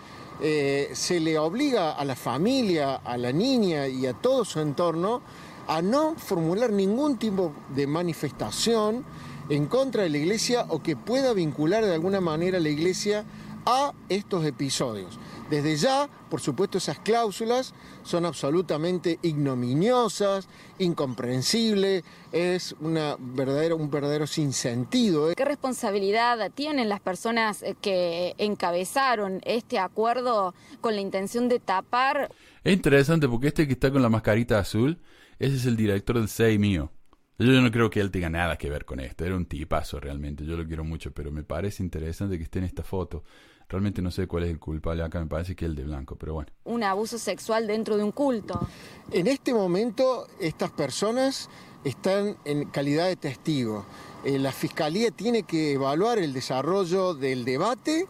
[0.43, 5.23] eh, se le obliga a la familia, a la niña y a todo su entorno
[5.69, 9.05] a no formular ningún tipo de manifestación
[9.49, 13.25] en contra de la iglesia o que pueda vincular de alguna manera a la iglesia
[13.67, 15.19] a estos episodios.
[15.51, 24.27] Desde ya, por supuesto, esas cláusulas son absolutamente ignominiosas, incomprensibles, es una verdadera, un verdadero
[24.27, 25.31] sinsentido.
[25.31, 25.35] ¿eh?
[25.37, 32.33] ¿Qué responsabilidad tienen las personas eh, que encabezaron este acuerdo con la intención de tapar?
[32.65, 34.99] Es interesante porque este que está con la mascarita azul,
[35.39, 36.91] ese es el director del SEI mío.
[37.39, 39.25] Yo no creo que él tenga nada que ver con esto.
[39.25, 40.45] Era un tipazo realmente.
[40.47, 43.25] Yo lo quiero mucho, pero me parece interesante que esté en esta foto.
[43.69, 45.21] Realmente no sé cuál es el culpable acá.
[45.21, 46.51] Me parece que es el de blanco, pero bueno.
[46.65, 48.67] Un abuso sexual dentro de un culto.
[49.11, 51.51] En este momento, estas personas
[51.85, 53.85] están en calidad de testigo.
[54.25, 58.07] Eh, la fiscalía tiene que evaluar el desarrollo del debate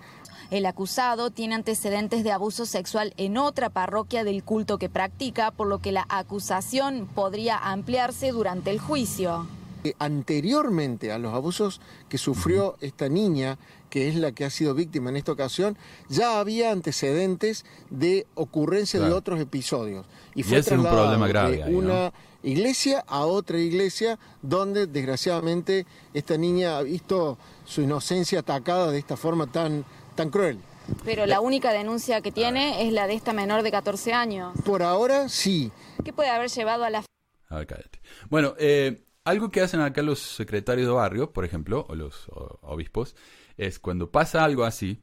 [0.51, 5.67] el acusado tiene antecedentes de abuso sexual en otra parroquia del culto que practica, por
[5.67, 9.47] lo que la acusación podría ampliarse durante el juicio.
[9.99, 15.11] Anteriormente a los abusos que sufrió esta niña, que es la que ha sido víctima
[15.11, 15.77] en esta ocasión,
[16.09, 20.07] ya había antecedentes de ocurrencia de otros episodios.
[20.35, 26.79] Y fue un problema grave de una iglesia a otra iglesia donde desgraciadamente esta niña
[26.79, 29.85] ha visto su inocencia atacada de esta forma tan,
[30.17, 30.59] tan cruel.
[31.05, 34.55] Pero la única denuncia que tiene es la de esta menor de 14 años.
[34.65, 35.71] Por ahora sí.
[36.05, 37.05] ¿Qué puede haber llevado a la...
[37.49, 38.01] A ver, cállate.
[38.29, 42.27] Bueno, eh, algo que hacen acá los secretarios de barrio, por ejemplo, o los
[42.63, 43.17] obispos,
[43.57, 45.03] es cuando pasa algo así,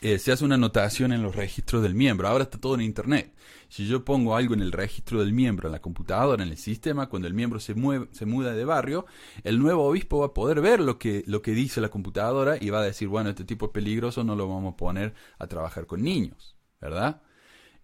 [0.00, 2.26] eh, se hace una anotación en los registros del miembro.
[2.28, 3.34] Ahora está todo en internet.
[3.68, 7.08] Si yo pongo algo en el registro del miembro, en la computadora, en el sistema,
[7.08, 9.06] cuando el miembro se, mueve, se muda de barrio,
[9.44, 12.70] el nuevo obispo va a poder ver lo que, lo que dice la computadora y
[12.70, 15.86] va a decir, bueno, este tipo es peligroso, no lo vamos a poner a trabajar
[15.86, 17.22] con niños, ¿verdad?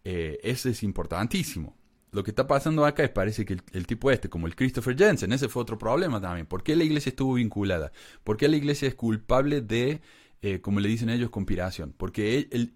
[0.02, 1.76] Eh, eso es importantísimo
[2.16, 5.32] lo que está pasando acá es parece que el, tipo este, como el Christopher Jensen,
[5.32, 6.46] ese fue otro problema también.
[6.46, 7.92] ¿Por qué la iglesia estuvo vinculada?
[8.24, 10.00] ¿Por qué la iglesia es culpable de,
[10.42, 11.94] eh, como le dicen ellos, conspiración?
[11.96, 12.74] Porque él,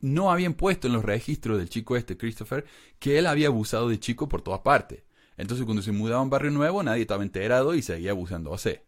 [0.00, 2.64] no habían puesto en los registros del chico este, Christopher,
[2.98, 5.04] que él había abusado de chico por todas partes.
[5.36, 8.50] Entonces cuando se mudaba a un barrio nuevo nadie estaba enterado y seguía abusando.
[8.50, 8.82] O sea,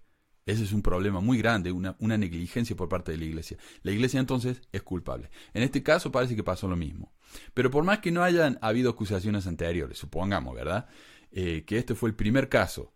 [0.47, 3.57] ese es un problema muy grande, una, una, negligencia por parte de la iglesia.
[3.83, 5.31] La iglesia entonces es culpable.
[5.55, 7.15] En este caso parece que pasó lo mismo.
[7.55, 10.87] Pero por más que no hayan habido acusaciones anteriores, supongamos, ¿verdad?
[11.31, 12.93] Eh, que este fue el primer caso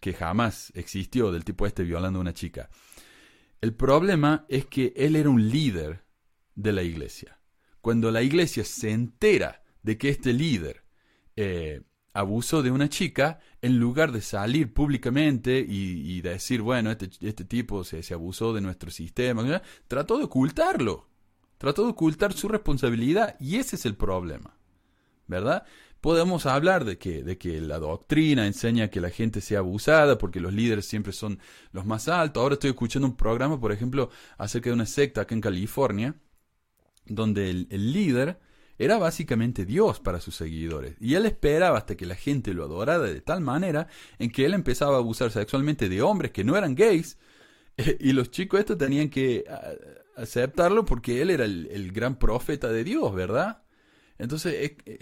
[0.00, 2.70] que jamás existió del tipo este violando a una chica.
[3.60, 6.04] El problema es que él era un líder
[6.54, 7.40] de la iglesia.
[7.80, 10.84] Cuando la iglesia se entera de que este líder
[11.36, 17.44] eh, abusó de una chica, en lugar de salir públicamente y, decir, bueno, este, este
[17.44, 21.08] tipo se, se, abusó de nuestro sistema, trató de ocultarlo.
[21.58, 24.56] Trató de ocultar su responsabilidad y ese es el problema.
[25.26, 25.64] ¿Verdad?
[26.00, 30.40] Podemos hablar de que, de que la doctrina enseña que la gente sea abusada porque
[30.40, 31.38] los líderes siempre son
[31.72, 32.40] los más altos.
[32.40, 34.08] Ahora estoy escuchando un programa, por ejemplo,
[34.38, 36.14] acerca de una secta acá en California,
[37.04, 38.38] donde el, líder
[38.78, 43.00] era básicamente Dios para sus seguidores, y él esperaba hasta que la gente lo adorara
[43.00, 46.74] de tal manera en que él empezaba a abusar sexualmente de hombres que no eran
[46.74, 47.18] gays,
[48.00, 49.44] y los chicos estos tenían que
[50.16, 53.62] aceptarlo porque él era el, gran profeta de Dios, ¿verdad?
[54.18, 54.54] Entonces,
[54.86, 54.98] eh,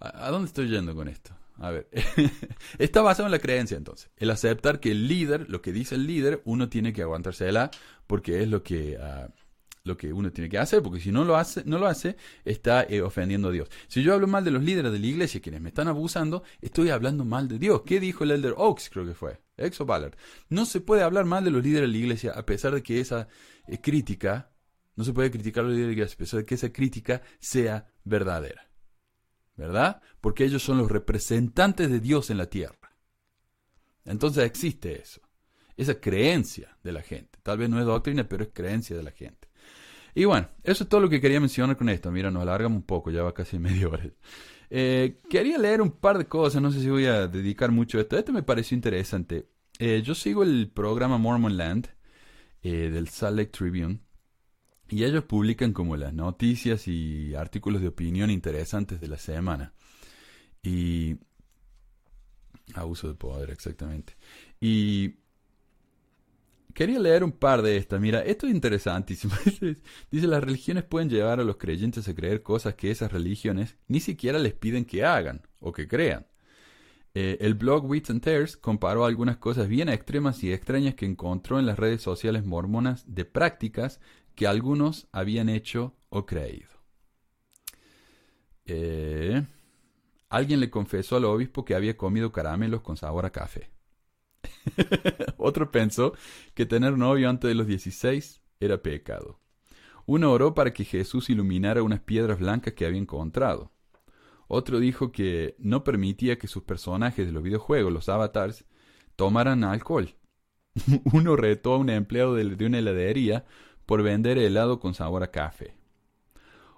[0.00, 1.32] ¿a dónde estoy yendo con esto?
[1.60, 1.88] A ver,
[2.78, 4.10] está basado en la creencia entonces.
[4.16, 7.70] El aceptar que el líder, lo que dice el líder, uno tiene que aguantársela
[8.06, 8.96] porque es lo que...
[9.00, 9.28] Ah,
[9.84, 12.82] lo que uno tiene que hacer, porque si no lo hace, no lo hace está
[12.82, 13.70] eh, ofendiendo a Dios.
[13.86, 16.90] Si yo hablo mal de los líderes de la iglesia, quienes me están abusando, estoy
[16.90, 17.84] hablando mal de Dios.
[17.86, 19.40] ¿Qué dijo el Elder Oaks, creo que fue?
[19.56, 20.14] Exo Ballard.
[20.50, 23.00] No se puede hablar mal de los líderes de la iglesia a pesar de que
[23.00, 23.28] esa
[23.66, 24.50] eh, crítica,
[24.94, 26.70] no se puede criticar a los líderes de la iglesia a pesar de que esa
[26.70, 28.67] crítica sea verdadera.
[29.58, 30.00] ¿Verdad?
[30.20, 32.96] Porque ellos son los representantes de Dios en la tierra.
[34.04, 35.20] Entonces existe eso.
[35.76, 37.40] Esa creencia de la gente.
[37.42, 39.48] Tal vez no es doctrina, pero es creencia de la gente.
[40.14, 42.10] Y bueno, eso es todo lo que quería mencionar con esto.
[42.12, 44.08] Mira, nos alargamos un poco, ya va casi media hora.
[44.70, 48.02] Eh, quería leer un par de cosas, no sé si voy a dedicar mucho a
[48.02, 48.16] esto.
[48.16, 49.48] Esto me pareció interesante.
[49.80, 51.88] Eh, yo sigo el programa Mormon Land
[52.62, 54.00] eh, del Salt Lake Tribune.
[54.88, 59.72] Y ellos publican como las noticias y artículos de opinión interesantes de la semana.
[60.62, 61.16] Y...
[62.74, 64.16] Abuso de poder, exactamente.
[64.60, 65.14] Y
[66.78, 68.00] Quería leer un par de estas.
[68.00, 69.34] Mira, esto es interesantísimo.
[70.12, 73.98] Dice, las religiones pueden llevar a los creyentes a creer cosas que esas religiones ni
[73.98, 76.28] siquiera les piden que hagan o que crean.
[77.14, 81.58] Eh, el blog Wits and Tears comparó algunas cosas bien extremas y extrañas que encontró
[81.58, 83.98] en las redes sociales mormonas de prácticas
[84.38, 86.68] que algunos habían hecho o creído.
[88.66, 89.44] Eh,
[90.28, 93.72] alguien le confesó al obispo que había comido caramelos con sabor a café.
[95.38, 96.12] Otro pensó
[96.54, 99.40] que tener novio antes de los 16 era pecado.
[100.06, 103.72] Uno oró para que Jesús iluminara unas piedras blancas que había encontrado.
[104.46, 108.64] Otro dijo que no permitía que sus personajes de los videojuegos, los avatars,
[109.16, 110.14] tomaran alcohol.
[111.12, 113.44] Uno retó a un empleado de una heladería
[113.88, 115.74] por vender helado con sabor a café.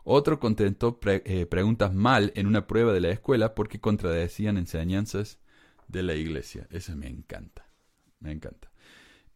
[0.05, 5.40] Otro contentó eh, preguntas mal en una prueba de la escuela porque contradecían enseñanzas
[5.88, 6.68] de la iglesia.
[6.70, 7.66] Eso me encanta.
[8.20, 8.70] Me encanta.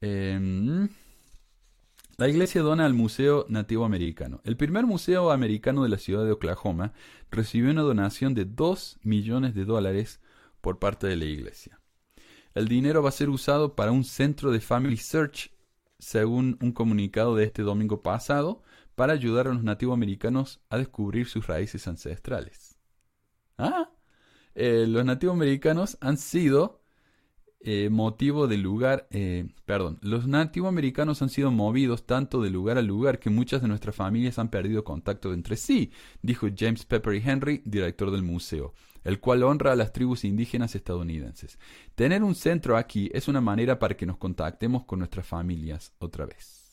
[0.00, 0.88] Em,
[2.16, 4.40] la iglesia dona al Museo Nativo Americano.
[4.44, 6.92] El primer museo americano de la ciudad de Oklahoma
[7.32, 10.20] recibió una donación de 2 millones de dólares
[10.60, 11.80] por parte de la iglesia.
[12.54, 15.53] El dinero va a ser usado para un centro de Family Search,
[16.04, 18.62] según un comunicado de este domingo pasado,
[18.94, 22.78] para ayudar a los nativos americanos a descubrir sus raíces ancestrales.
[23.58, 23.90] Ah,
[24.54, 26.82] eh, los nativos americanos han sido
[27.60, 32.82] eh, motivo de lugar, eh, perdón, los nativoamericanos han sido movidos tanto de lugar a
[32.82, 35.90] lugar que muchas de nuestras familias han perdido contacto entre sí,
[36.20, 41.58] dijo James Peppery Henry, director del museo, el cual honra a las tribus indígenas estadounidenses.
[41.94, 46.26] Tener un centro aquí es una manera para que nos contactemos con nuestras familias otra
[46.26, 46.64] vez.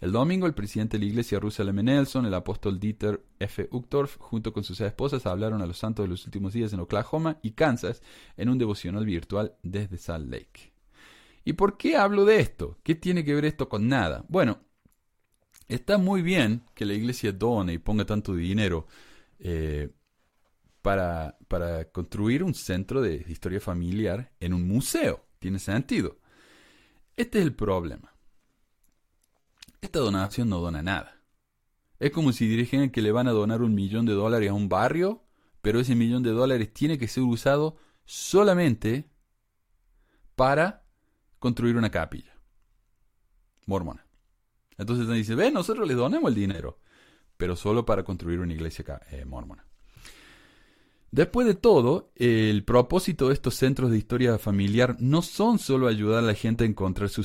[0.00, 1.80] El domingo, el presidente de la iglesia Russell M.
[1.80, 3.68] Nelson, el apóstol Dieter F.
[3.70, 7.38] Uchtdorf, junto con sus esposas, hablaron a los santos de los últimos días en Oklahoma
[7.40, 8.02] y Kansas
[8.36, 10.72] en un devocional virtual desde Salt Lake.
[11.44, 12.78] ¿Y por qué hablo de esto?
[12.82, 14.24] ¿Qué tiene que ver esto con nada?
[14.28, 14.58] Bueno,
[15.68, 18.88] está muy bien que la iglesia done y ponga tanto dinero
[19.38, 19.90] eh,
[20.82, 21.38] para,
[21.92, 25.24] construir un centro de historia familiar en un museo.
[25.38, 26.18] Tiene sentido.
[27.16, 28.14] Este es el problema.
[29.80, 31.20] Esta donación no dona nada.
[31.98, 34.68] Es como si dijeran que le van a donar un millón de dólares a un
[34.68, 35.24] barrio,
[35.60, 39.08] pero ese millón de dólares tiene que ser usado solamente
[40.34, 40.84] para
[41.38, 42.32] construir una capilla
[43.66, 44.04] mormona.
[44.78, 46.80] Entonces dice, ve, nosotros le donamos el dinero,
[47.36, 49.66] pero solo para construir una iglesia eh, mormona.
[51.12, 56.20] Después de todo, el propósito de estos centros de historia familiar no son solo ayudar
[56.20, 57.22] a la gente a encontrar su,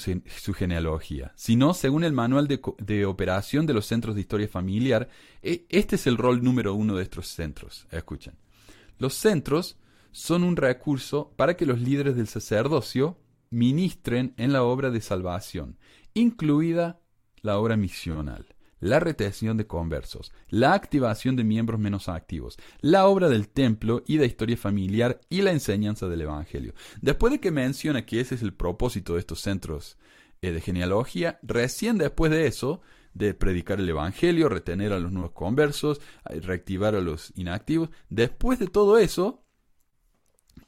[0.54, 5.08] genealogía, sino, según el manual de, operación de los centros de historia familiar,
[5.42, 7.88] e, este es el rol número uno de estos centros.
[7.90, 8.34] Escuchen.
[9.00, 9.78] Los centros
[10.12, 13.18] son un recurso para que los líderes del sacerdocio
[13.52, 15.78] ministren en la obra de salvación,
[16.14, 17.00] incluida
[17.42, 23.30] la obra misional la retención de conversos, la activación de miembros menos activos, la obra
[23.30, 26.74] del templo y de historia familiar y la enseñanza del Evangelio.
[27.02, 29.98] Después de que menciona que ese es el propósito de estos centros
[30.42, 32.82] eh, de genealogía, recién después de eso,
[33.14, 38.68] de predicar el Evangelio, retener a los nuevos conversos, reactivar a los inactivos, después de
[38.68, 39.44] todo eso,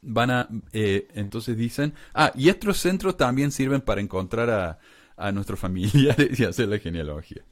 [0.02, 4.80] van a, eh, entonces dicen, ah, y estos centros también sirven para encontrar a,
[5.20, 7.44] a nuestros familiares y hacer la genealogía.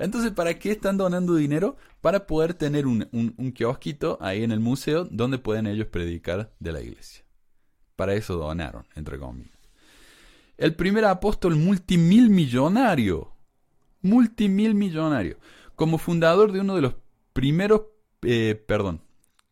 [0.00, 1.76] Entonces, ¿para qué están donando dinero?
[2.00, 6.72] Para poder tener un, un, kiosquito ahí en el museo donde pueden ellos predicar de
[6.72, 7.24] la iglesia.
[7.96, 9.58] Para eso donaron, entre comillas.
[10.56, 13.32] El primer apóstol multimil millonario.
[14.00, 15.38] Multimil millonario.
[15.76, 16.94] Como fundador de uno de los
[17.34, 17.82] primeros,
[18.22, 19.02] eh, perdón,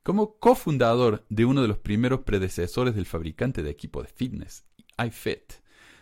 [0.02, 4.64] como cofundador de uno de los primeros predecesores del fabricante de equipo de fitness,
[5.06, 5.52] iFit,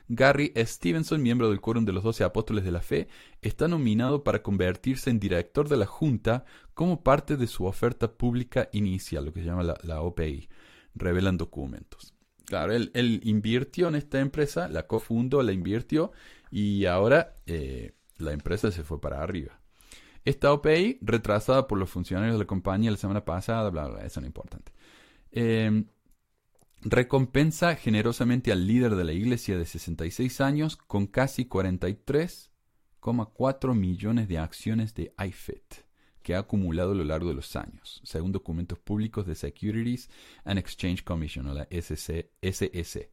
[0.08, 3.08] Gary Stevenson, miembro del Quórum de los Doce Apóstoles de la Fe,
[3.42, 8.68] está nominado para convertirse en director de la Junta como parte de su oferta pública
[8.72, 10.48] inicial, lo que se llama la, OPI,
[10.94, 12.14] revelan documentos.
[12.44, 16.12] Claro, él, invirtió en esta empresa, la cofundó, la invirtió
[16.50, 19.58] y ahora eh, la empresa se fue para arriba.
[20.24, 24.20] Esta OPI, retrasada por los funcionarios de la compañía la semana pasada, bla, bla, eso
[24.20, 24.72] no es importante.
[25.32, 25.84] Eh,
[26.90, 34.38] recompensa generosamente al líder de la iglesia de 66 años con casi 43,4 millones de
[34.38, 35.74] acciones de iFit
[36.22, 40.08] que ha acumulado a lo largo de los años, según documentos públicos de Securities
[40.44, 43.10] and Exchange Commission, o la SEC.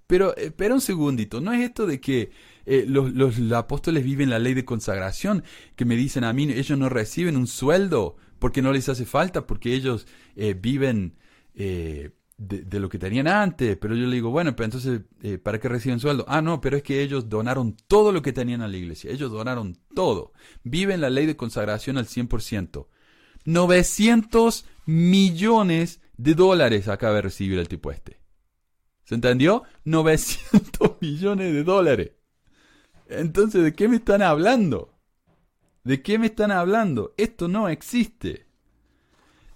[0.07, 2.31] Pero espera un segundito, no es esto de que
[2.65, 5.43] eh, los, apóstoles viven la ley de consagración,
[5.75, 9.47] que me dicen a mí, ellos no reciben un sueldo porque no les hace falta,
[9.47, 11.15] porque ellos eh, viven
[11.55, 13.77] eh, de, lo que tenían antes.
[13.77, 15.01] Pero yo le digo, bueno, pero entonces,
[15.41, 16.25] ¿para qué reciben sueldo?
[16.27, 19.31] Ah, no, pero es que ellos donaron todo lo que tenían a la iglesia, ellos
[19.31, 20.33] donaron todo.
[20.63, 22.87] Viven la ley de consagración al 100%.
[23.45, 28.24] 900 millones de dólares acaba de recibir el tipo este.
[29.05, 29.63] ¿Se entendió?
[29.85, 32.11] 900 millones de dólares.
[33.07, 34.91] Entonces, ¿de qué me están hablando?
[35.83, 37.13] ¿De qué me están hablando?
[37.15, 38.47] Esto no existe.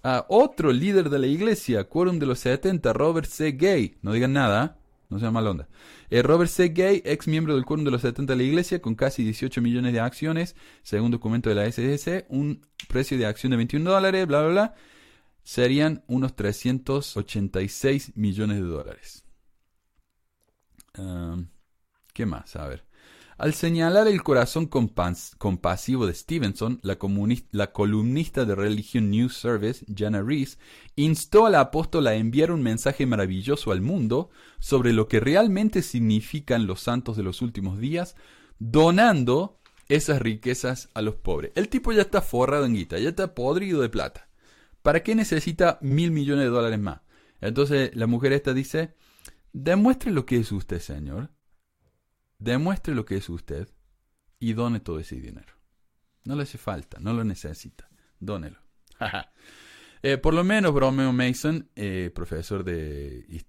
[0.03, 3.51] A otro líder de la iglesia, quórum de los 70, Robert C.
[3.53, 3.97] Gay.
[4.03, 4.77] No digan nada,
[5.09, 5.67] no sea mal onda.
[6.11, 6.69] Eh, Robert C.
[6.69, 9.91] Gay, ex miembro del quórum de los 70 de la iglesia, con casi 18 millones
[9.91, 14.41] de acciones, según documento de la SEC, un precio de acción de 21 dólares, bla,
[14.41, 14.75] bla, bla,
[15.43, 19.25] serían unos 386 millones de dólares.
[22.13, 22.55] ¿Qué más?
[22.55, 22.89] A ver.
[23.39, 26.97] Al señalar el corazón compasivo de Stevenson, la,
[27.71, 30.59] columnista de Religion News Service, Jana Rees,
[30.97, 34.29] instó al apóstol a enviar un mensaje maravilloso al mundo
[34.59, 38.17] sobre lo que realmente significan los santos de los últimos días,
[38.59, 41.53] donando esas riquezas a los pobres.
[41.55, 44.27] El tipo ya está forrado en guita, ya está podrido de plata.
[44.81, 46.99] ¿Para qué necesita mil millones de dólares más?
[47.39, 48.95] Entonces la mujer esta dice,
[49.53, 51.29] demuestre lo que es usted, señor
[52.39, 53.67] Demuestre lo que es usted
[54.39, 55.53] y done todo ese dinero.
[56.23, 57.89] No le hace falta, no lo necesita.
[58.19, 58.57] Dónelo.
[60.01, 63.43] Eh, por lo menos Bromeo Mason, eh, profesor de,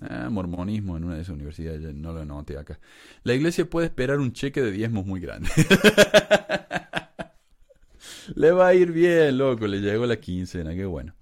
[0.00, 2.80] ah, mormonismo en una de esas universidades, no lo anoté acá.
[3.22, 5.50] La iglesia puede esperar un cheque de diezmos muy grande.
[8.34, 11.14] le va a ir bien, loco, le llegó la quincena, qué bueno.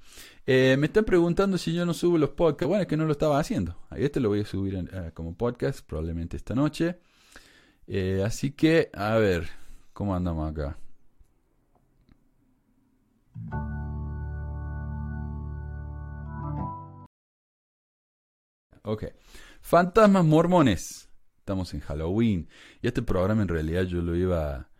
[0.45, 2.69] Eh, me están preguntando si yo no subo los podcasts.
[2.69, 3.77] Bueno, es que no lo estaba haciendo.
[3.93, 6.99] Este lo voy a subir eh, como podcast probablemente esta noche.
[7.87, 9.49] Eh, así que, a ver,
[9.93, 10.79] ¿cómo andamos acá?
[18.83, 19.05] Ok.
[19.61, 21.09] Fantasmas mormones.
[21.39, 22.49] Estamos en Halloween.
[22.81, 24.72] Y este programa en realidad yo lo iba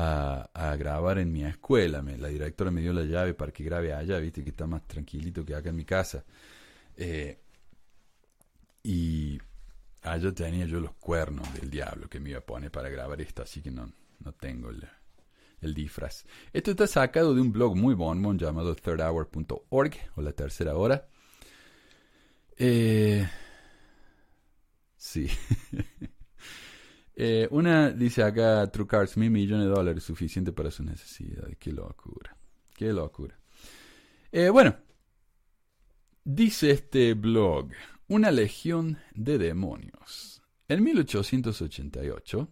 [0.00, 2.02] a, grabar en mi escuela.
[2.02, 5.44] la directora me dio la llave para que grabe allá, viste que está más tranquilito
[5.44, 6.24] que acá en mi casa.
[6.96, 7.38] Eh,
[8.82, 9.38] y
[10.02, 13.42] allá tenía yo los cuernos del diablo que me iba a poner para grabar esto,
[13.42, 14.88] así que no, no tengo el,
[15.60, 16.24] el disfraz.
[16.52, 21.06] Esto está sacado de un blog muy bon llamado thirdhour.org o la tercera hora.
[22.56, 23.28] Eh,
[24.96, 25.28] sí.
[27.22, 31.54] Eh, una dice acá, True Cards, mil millones de dólares, suficiente para sus necesidades.
[31.58, 32.34] Qué locura.
[32.74, 33.38] Qué locura.
[34.32, 34.74] Eh, bueno,
[36.24, 37.72] dice este blog,
[38.08, 40.40] una legión de demonios.
[40.66, 42.48] En 1888,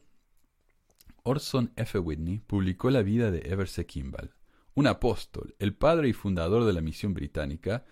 [1.23, 1.99] Orson F.
[1.99, 4.35] Whitney publicó la vida de Everse Kimball,
[4.75, 7.87] un apóstol, el padre y fundador de la misión británica,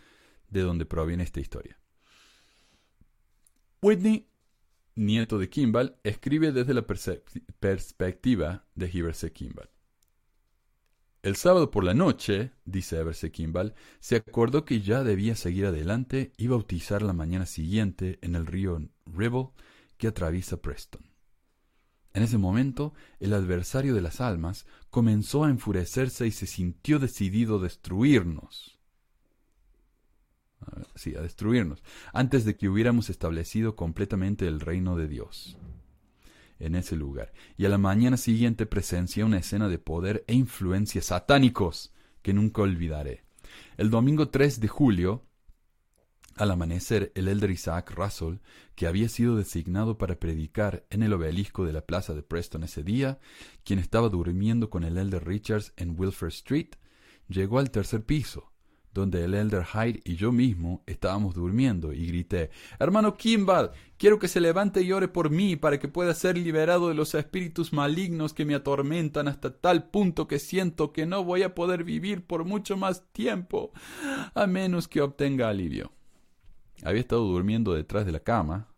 [0.51, 1.81] de donde proviene esta historia.
[3.81, 4.29] Whitney
[4.97, 9.71] nieto de Kimball, escribe desde la perspectiva de Heberse Kimball.
[11.23, 16.33] El sábado por la noche, dice Everse Kimball, se acordó que ya debía seguir adelante
[16.37, 19.49] y bautizar la mañana siguiente en el río Ribble
[19.97, 21.03] que atraviesa Preston.
[22.15, 27.59] En ese momento, el adversario de las almas comenzó a enfurecerse y se sintió decidido
[27.59, 28.76] a destruirnos
[30.95, 31.83] sí, a destruirnos,
[32.13, 35.57] antes de que hubiéramos establecido completamente el reino de Dios
[36.59, 37.33] en ese lugar.
[37.57, 41.93] Y a la mañana siguiente presencié una escena de poder e influencia satánicos
[42.23, 43.25] que nunca olvidaré.
[43.77, 45.23] El domingo 3 de julio,
[46.37, 48.37] al amanecer, el elder Isaac Russell,
[48.75, 52.83] que había sido designado para predicar en el obelisco de la plaza de Preston ese
[52.83, 53.19] día,
[53.65, 56.71] quien estaba durmiendo con el elder Richards en Wilford Street,
[57.29, 58.53] llegó al tercer piso
[59.01, 64.29] donde el Elder Hyde y yo mismo estábamos durmiendo, y grité Hermano Kimball, quiero que
[64.29, 68.33] se levante y ore por mí para que pueda ser liberado de los espíritus malignos
[68.33, 72.45] que me atormentan hasta tal punto que siento que no voy a poder vivir por
[72.45, 73.73] mucho más tiempo,
[74.35, 75.93] a menos que obtenga alivio.
[76.83, 78.69] Había estado durmiendo detrás de la cama.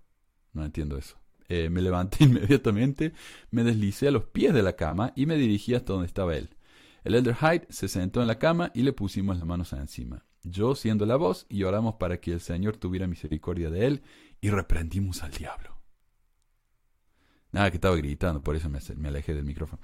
[0.52, 1.16] No entiendo eso.
[1.48, 3.12] Eh, me levanté inmediatamente,
[3.50, 6.50] me deslicé a los pies de la cama y me dirigí hasta donde estaba él.
[7.04, 10.24] El elder Hyde se sentó en la cama y le pusimos las manos encima.
[10.42, 14.02] Yo siendo la voz y oramos para que el Señor tuviera misericordia de él
[14.40, 15.78] y reprendimos al diablo.
[17.50, 19.80] Nada, que estaba gritando, por eso me, me, alejé del micrófono.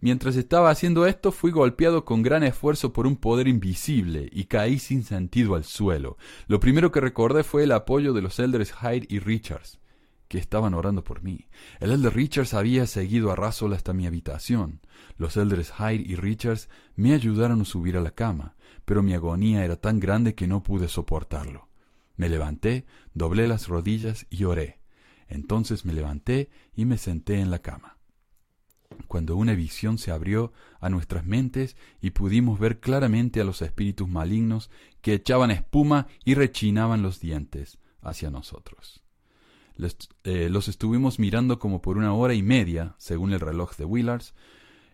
[0.00, 4.78] Mientras estaba haciendo esto, fui golpeado con gran esfuerzo por un poder invisible y caí
[4.78, 6.18] sin sentido al suelo.
[6.46, 9.78] Lo primero que recordé fue el apoyo de los elders Hyde y Richards
[10.28, 11.48] que estaban orando por mí.
[11.80, 14.80] El elder Richards había seguido a Russell hasta mi habitación.
[15.16, 19.64] Los elders Hyde y Richards me ayudaron a subir a la cama, pero mi agonía
[19.64, 21.68] era tan grande que no pude soportarlo.
[22.16, 24.80] Me levanté, doblé las rodillas y oré.
[25.28, 27.96] Entonces me levanté y me senté en la cama.
[29.08, 34.08] Cuando una visión se abrió a nuestras mentes y pudimos ver claramente a los espíritus
[34.08, 34.70] malignos
[35.00, 39.05] que echaban espuma y rechinaban los dientes hacia nosotros.
[40.24, 44.34] Eh, los estuvimos mirando como por una hora y media, según el reloj de Willars.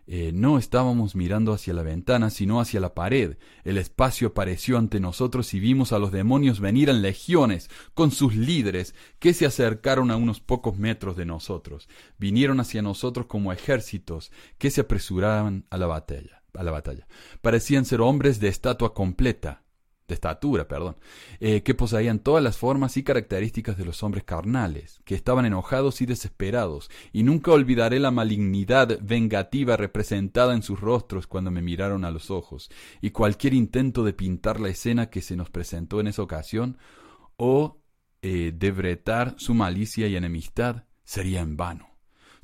[0.05, 3.37] Eh, no estábamos mirando hacia la ventana, sino hacia la pared.
[3.63, 8.35] El espacio apareció ante nosotros y vimos a los demonios venir en legiones, con sus
[8.35, 11.87] líderes, que se acercaron a unos pocos metros de nosotros.
[12.17, 16.43] Vinieron hacia nosotros como ejércitos, que se apresuraban a la batalla.
[16.53, 17.07] A la batalla.
[17.41, 19.62] Parecían ser hombres de estatua completa,
[20.07, 20.97] de estatura, perdón,
[21.39, 26.01] eh, que poseían todas las formas y características de los hombres carnales, que estaban enojados
[26.01, 32.03] y desesperados, y nunca olvidaré la malignidad vengativa representada en sus rostros cuando me miraron
[32.05, 32.69] a los ojos,
[33.01, 36.77] y cualquier intento de pintar la escena que se nos presentó en esa ocasión,
[37.37, 37.81] o
[38.21, 41.92] eh, de bretar su malicia y enemistad, sería en vano.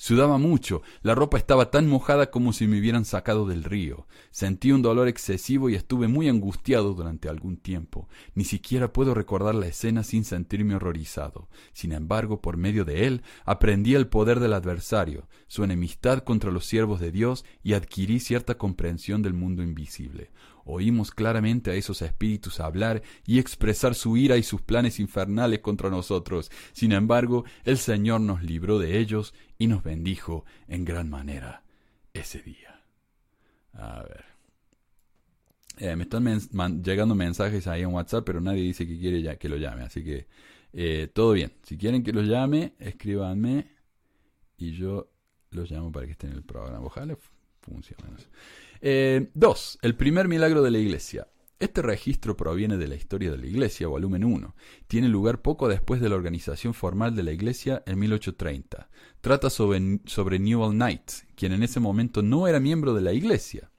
[0.02, 4.08] Sudaba mucho, la ropa estaba tan mojada como si me hubieran sacado del río.
[4.32, 8.08] Sentí un dolor excesivo y estuve muy angustiado durante algún tiempo.
[8.34, 11.50] Ni siquiera puedo recordar la escena sin sentirme horrorizado.
[11.74, 16.66] Sin embargo, por medio de él, aprendí el poder del adversario, su enemistad contra los
[16.66, 20.32] siervos de Dios y adquirí cierta comprensión del mundo invisible.
[20.72, 25.90] Oímos claramente a esos espíritus hablar y expresar su ira y sus planes infernales contra
[25.90, 26.52] nosotros.
[26.74, 31.64] Sin embargo, el Señor nos libró de ellos y nos bendijo en gran manera
[32.14, 32.84] ese día.
[33.74, 34.26] A ver.
[35.80, 39.58] Eh, me están llegando mensajes ahí en WhatsApp, pero nadie dice que quiere que lo
[39.58, 39.84] llame.
[39.84, 40.28] Así que
[40.74, 41.52] eh, todo bien.
[41.64, 43.72] Si quieren que lo llame, escríbanme
[44.58, 45.10] y yo
[45.52, 46.86] los llamo para que estén en el programa.
[46.86, 47.18] Ojalá
[47.62, 48.04] funcione.
[48.82, 51.28] Eh, dos, el primer milagro de la iglesia.
[51.60, 54.56] Este registro proviene de la historia de la Iglesia, volumen 1.
[54.88, 58.90] Tiene lugar poco después de la organización formal de la Iglesia en 1830.
[59.20, 63.72] Trata sobre, sobre Newell Knight, quien en ese momento no era miembro de la Iglesia,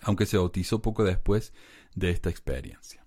[0.00, 1.52] aunque se bautizó poco después
[1.94, 2.99] de esta experiencia.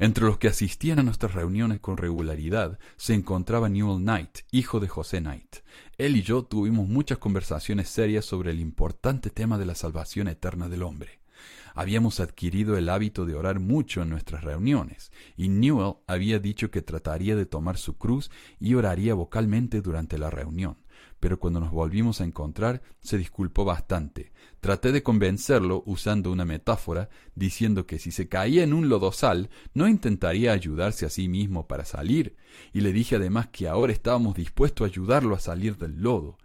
[0.00, 4.88] Entre los que asistían a nuestras reuniones con regularidad se encontraba Newell Knight, hijo de
[4.88, 5.56] José Knight.
[5.98, 10.70] Él y yo tuvimos muchas conversaciones serias sobre el importante tema de la salvación eterna
[10.70, 11.20] del hombre.
[11.74, 16.80] Habíamos adquirido el hábito de orar mucho en nuestras reuniones, y Newell había dicho que
[16.80, 20.78] trataría de tomar su cruz y oraría vocalmente durante la reunión.
[21.20, 24.32] Pero cuando nos volvimos a encontrar, se disculpó bastante.
[24.60, 29.86] Traté de convencerlo usando una metáfora, diciendo que si se caía en un lodosal, no
[29.86, 32.36] intentaría ayudarse a sí mismo para salir,
[32.72, 36.38] y le dije además que ahora estábamos dispuestos a ayudarlo a salir del lodo.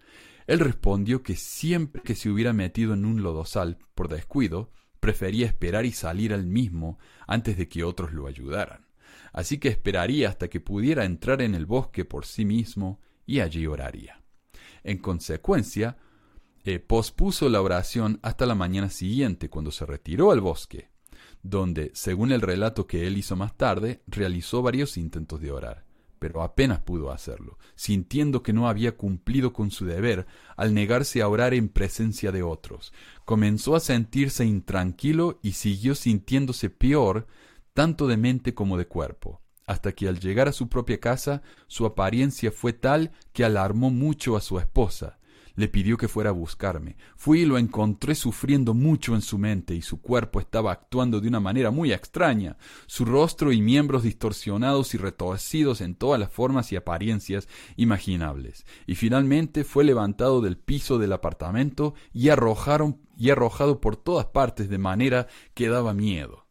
[0.46, 5.86] Él respondió que siempre que se hubiera metido en un lodosal por descuido, prefería esperar
[5.86, 8.86] y salir al mismo antes de que otros lo ayudaran.
[9.32, 13.68] Así que esperaría hasta que pudiera entrar en el bosque por sí mismo y allí
[13.68, 14.25] oraría.
[14.86, 15.98] En consecuencia,
[16.64, 20.90] eh, pospuso la oración hasta la mañana siguiente, cuando se retiró al bosque,
[21.44, 25.86] donde, según el relato que él hizo más tarde, realizó varios intentos de orar
[26.18, 30.26] pero apenas pudo hacerlo, sintiendo que no había cumplido con su deber
[30.56, 32.94] al negarse a orar en presencia de otros.
[33.26, 37.28] Comenzó a sentirse intranquilo y siguió sintiéndose peor,
[37.76, 41.86] tanto de mente como de cuerpo, hasta que al llegar a su propia casa su
[41.86, 45.20] apariencia fue tal que alarmó mucho a su esposa,
[45.56, 46.98] le pidió que fuera a buscarme.
[47.16, 51.28] Fui y lo encontré sufriendo mucho en su mente y su cuerpo estaba actuando de
[51.28, 52.58] una manera muy extraña.
[52.88, 57.48] Su rostro y miembros distorsionados y retorcidos en todas las formas y apariencias
[57.78, 58.66] imaginables.
[58.86, 64.70] Y finalmente fue levantado del piso del apartamento y arrojaron y arrojado por todas partes
[64.70, 66.45] de manera que daba miedo.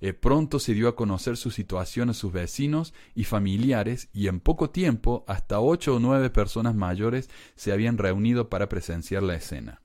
[0.00, 4.38] Eh, pronto se dio a conocer su situación a sus vecinos y familiares y en
[4.38, 9.82] poco tiempo hasta ocho o nueve personas mayores se habían reunido para presenciar la escena.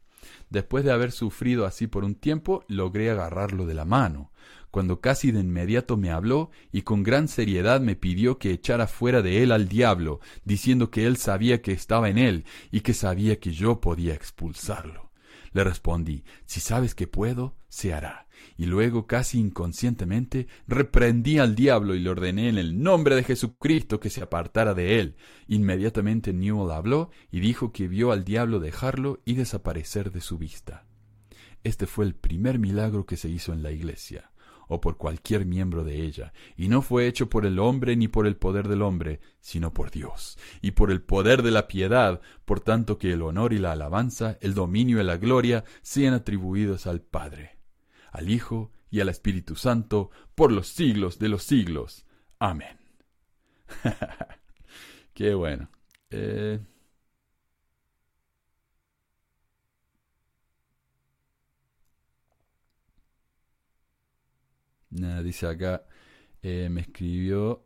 [0.50, 4.32] Después de haber sufrido así por un tiempo, logré agarrarlo de la mano,
[4.70, 9.24] cuando casi de inmediato me habló y con gran seriedad me pidió que echara fuera
[9.24, 13.40] de él al diablo, diciendo que él sabía que estaba en él y que sabía
[13.40, 15.12] que yo podía expulsarlo.
[15.54, 18.28] Le respondí, si sabes que puedo, se hará
[18.58, 24.00] y luego casi inconscientemente reprendí al diablo y le ordené en el nombre de Jesucristo
[24.00, 25.16] que se apartara de él.
[25.48, 30.86] Inmediatamente Newell habló y dijo que vio al diablo dejarlo y desaparecer de su vista.
[31.64, 34.32] Este fue el primer milagro que se hizo en la iglesia
[34.68, 38.26] o por cualquier miembro de ella, y no fue hecho por el hombre ni por
[38.26, 42.62] el poder del hombre, sino por Dios, y por el poder de la piedad, por
[42.62, 47.02] tanto que el honor y la alabanza, el dominio y la gloria sean atribuidos al
[47.02, 47.53] Padre
[48.14, 52.06] al Hijo y al Espíritu Santo, por los siglos de los siglos.
[52.40, 52.78] Amén.
[55.14, 55.70] Qué bueno.
[56.10, 56.60] Eh...
[65.24, 65.86] dice acá,
[66.44, 67.64] eh, me escribió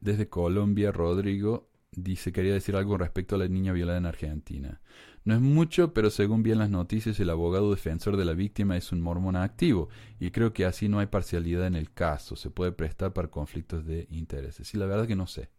[0.00, 4.80] desde Colombia Rodrigo, dice, quería decir algo respecto a la niña violada en Argentina.
[5.24, 8.92] No es mucho, pero según bien las noticias, el abogado defensor de la víctima es
[8.92, 9.88] un mormón activo,
[10.20, 13.86] y creo que así no hay parcialidad en el caso, se puede prestar para conflictos
[13.86, 14.74] de intereses.
[14.74, 15.50] Y la verdad que no sé.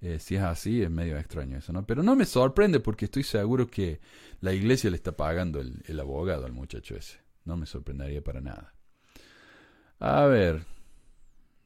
[0.00, 1.86] Eh, si es así, es medio extraño eso, ¿no?
[1.86, 4.00] Pero no me sorprende porque estoy seguro que
[4.40, 7.18] la iglesia le está pagando el, el abogado al muchacho ese.
[7.44, 8.74] No me sorprendería para nada.
[10.00, 10.62] A ver.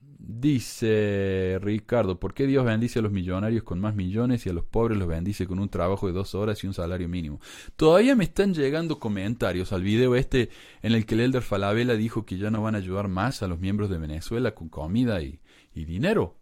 [0.01, 4.65] Dice Ricardo, ¿por qué Dios bendice a los millonarios con más millones y a los
[4.65, 7.41] pobres los bendice con un trabajo de dos horas y un salario mínimo?
[7.77, 10.51] Todavía me están llegando comentarios al video este
[10.83, 13.49] en el que el Elder Falabella dijo que ya no van a ayudar más a
[13.49, 15.41] los miembros de Venezuela con comida y,
[15.73, 16.37] dinero.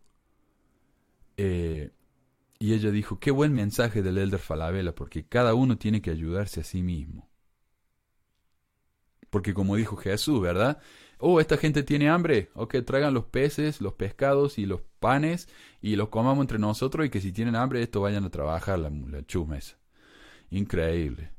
[1.36, 1.90] Eh,
[2.58, 6.60] y ella dijo, qué buen mensaje del Elder Falabella, porque cada uno tiene que ayudarse
[6.60, 7.30] a sí mismo.
[9.30, 10.80] Porque como dijo Jesús, ¿verdad?
[11.18, 15.48] Oh, esta gente tiene hambre, ok, traigan los peces, los pescados y los panes
[15.80, 18.90] y los comamos entre nosotros y que si tienen hambre esto vayan a trabajar la,
[18.90, 19.22] la
[20.50, 21.32] Increíble.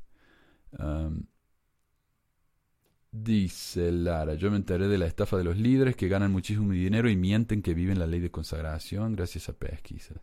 [3.10, 7.08] dice Lara, yo me enteré de la estafa de los líderes que ganan muchísimo dinero
[7.08, 10.20] y mienten que viven la ley de consagración gracias a pesquisa.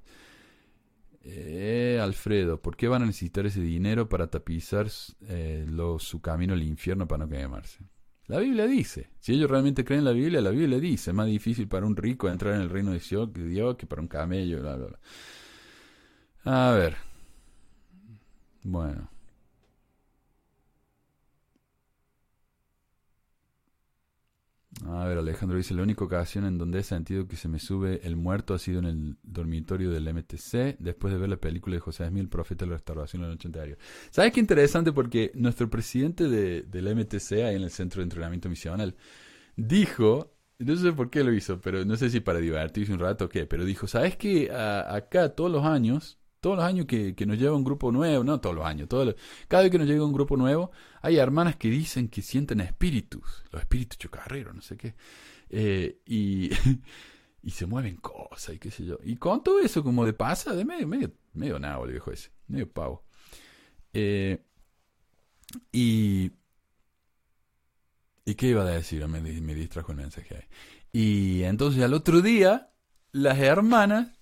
[1.27, 4.87] Eh, Alfredo, ¿por qué van a necesitar ese dinero para tapizar
[5.27, 5.65] eh,
[5.97, 7.79] su camino al infierno para no quemarse?
[8.27, 11.27] La Biblia dice, si ellos realmente creen en la Biblia, la Biblia dice, es más
[11.27, 12.99] difícil para un rico entrar en el reino de
[13.47, 14.99] Dios que para un camello, bla, bla, bla.
[16.45, 16.97] A ver.
[18.63, 19.14] Bueno.
[24.83, 28.01] A ver, Alejandro dice, la única ocasión en donde he sentido que se me sube
[28.03, 31.79] el muerto ha sido en el dormitorio del MTC, después de ver la película de
[31.79, 33.77] José Smith, profeta de la restauración en la noche.
[34.11, 34.91] ¿Sabes qué interesante?
[34.91, 38.95] Porque nuestro presidente de, del MTC, ahí en el Centro de Entrenamiento Misional,
[39.55, 43.25] dijo, no sé por qué lo hizo, pero no sé si para divertirse un rato
[43.25, 47.37] o qué, pero dijo, ¿sabes que acá todos los años todos los años que, nos
[47.37, 48.87] lleva un grupo nuevo, no todos los años,
[49.47, 50.71] cada vez que nos llega un grupo nuevo,
[51.01, 54.95] hay hermanas que dicen que sienten espíritus, los espíritus chocarreros, no sé qué,
[55.49, 56.49] eh, y,
[57.41, 58.97] y se mueven cosas y qué sé yo.
[59.03, 62.69] Y con todo eso como de pasa, de medio, medio, medio nabo viejo ese, medio
[62.71, 63.03] pavo.
[63.93, 64.43] Eh,
[65.71, 66.31] y...
[68.27, 69.07] ¿Y qué iba a decir?
[69.07, 70.43] Me, me distrajo el mensaje ahí.
[70.91, 72.71] Y entonces al otro día,
[73.11, 74.17] las hermanas,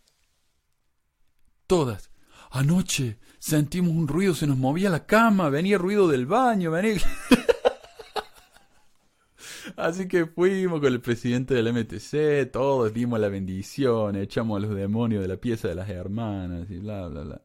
[1.73, 2.11] todas,
[2.51, 7.01] Anoche sentimos un ruido, se nos movía la cama, venía ruido del baño, venía...
[9.75, 14.75] Así que fuimos con el presidente del MTC, todos dimos la bendición, echamos a los
[14.75, 17.41] demonios de la pieza de las hermanas y bla, bla, bla.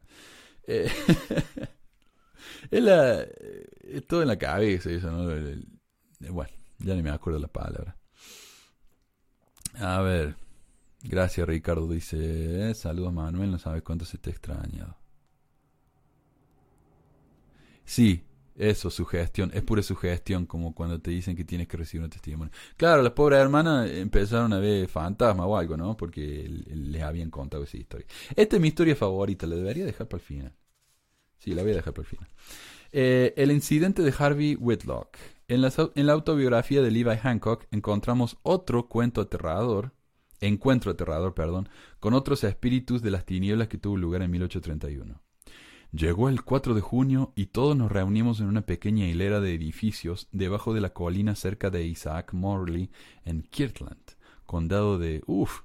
[0.66, 0.93] Eh,
[2.70, 5.24] es, todo en la cabeza eso, ¿no?
[6.35, 7.97] bueno, ya ni me acuerdo la palabra.
[9.79, 10.47] A ver.
[11.03, 14.96] Gracias Ricardo, dice, eh, saludos Manuel, no sabes cuánto se te ha extrañado.
[17.84, 18.22] Sí,
[18.57, 22.53] eso, sugestión, es pura sugestión, como cuando te dicen que tienes que recibir un testimonio.
[22.76, 25.96] Claro, las pobres hermanas empezaron a ver fantasma o algo, ¿no?
[25.96, 28.07] Porque les habían contado esa historia.
[28.34, 30.55] Esta es mi historia favorita, la debería dejar para el final.
[31.38, 32.28] Sí, la voy a dejar para el final.
[32.92, 35.16] Eh, el incidente de Harvey Whitlock.
[35.49, 39.92] En la, en la autobiografía de Levi Hancock encontramos otro cuento aterrador
[40.41, 41.68] encuentro aterrador, perdón,
[42.01, 45.20] con otros espíritus de las tinieblas que tuvo lugar en 1831.
[45.93, 50.28] Llegó el 4 de junio y todos nos reunimos en una pequeña hilera de edificios
[50.32, 52.91] debajo de la colina cerca de Isaac Morley
[53.24, 54.03] en Kirtland,
[54.45, 55.62] condado de, uff,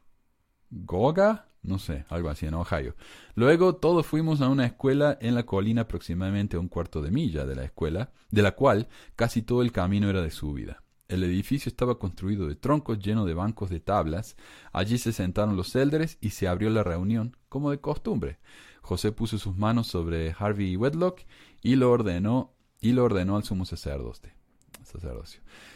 [0.69, 2.95] Goga, no sé, algo así en Ohio.
[3.36, 7.45] Luego todos fuimos a una escuela en la colina aproximadamente a un cuarto de milla
[7.45, 10.84] de la escuela, de la cual casi todo el camino era de subida.
[11.08, 14.36] El edificio estaba construido de troncos llenos de bancos de tablas.
[14.72, 18.39] Allí se sentaron los élderes y se abrió la reunión, como de costumbre.
[18.82, 21.22] José puso sus manos sobre Harvey Wedlock
[21.62, 24.34] y lo ordenó y lo ordenó al sumo sacerdote.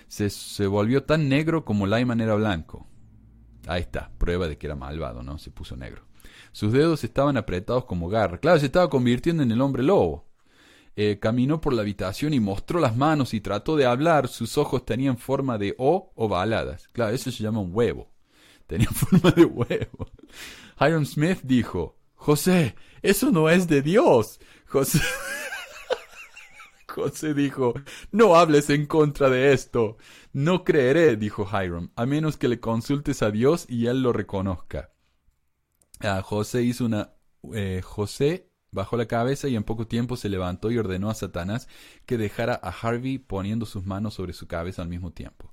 [0.08, 2.88] Se, se volvió tan negro como Lyman era blanco.
[3.68, 5.38] Ahí está, prueba de que era malvado, ¿no?
[5.38, 6.04] Se puso negro.
[6.52, 8.40] Sus dedos estaban apretados como garras.
[8.40, 10.27] Claro, se estaba convirtiendo en el hombre lobo.
[11.00, 14.28] Eh, caminó por la habitación y mostró las manos y trató de hablar.
[14.28, 16.88] Sus ojos tenían forma de O ovaladas.
[16.88, 18.10] Claro, eso se llama un huevo.
[18.66, 20.10] Tenía forma de huevo.
[20.80, 24.40] Hiram Smith dijo, José, eso no es de Dios.
[24.66, 25.00] José...
[26.88, 27.76] José dijo,
[28.12, 29.98] no hables en contra de esto.
[30.34, 34.92] No creeré, dijo Hiram, a menos que le consultes a Dios y él lo reconozca.
[36.00, 37.14] Ah, José hizo una...
[37.54, 41.68] Eh, José Bajó la cabeza y en poco tiempo se levantó y ordenó a Satanás
[42.06, 45.52] que dejara a Harvey poniendo sus manos sobre su cabeza al mismo tiempo.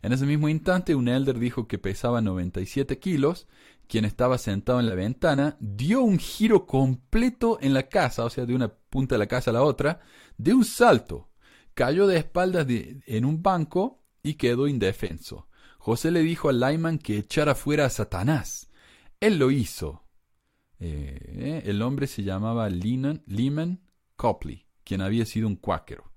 [0.00, 3.46] En ese mismo instante un elder dijo que pesaba 97 kilos,
[3.88, 8.46] quien estaba sentado en la ventana, dio un giro completo en la casa, o sea,
[8.46, 10.00] de una punta de la casa a la otra,
[10.38, 11.28] de un salto,
[11.74, 15.46] cayó de espaldas en un banco y quedó indefenso.
[15.76, 18.70] José le dijo a Lyman que echara fuera a Satanás.
[19.20, 20.01] Él lo hizo,
[20.84, 23.80] eh, el hombre se llamaba Lehman
[24.16, 26.10] Copley, quien había sido un cuáquero.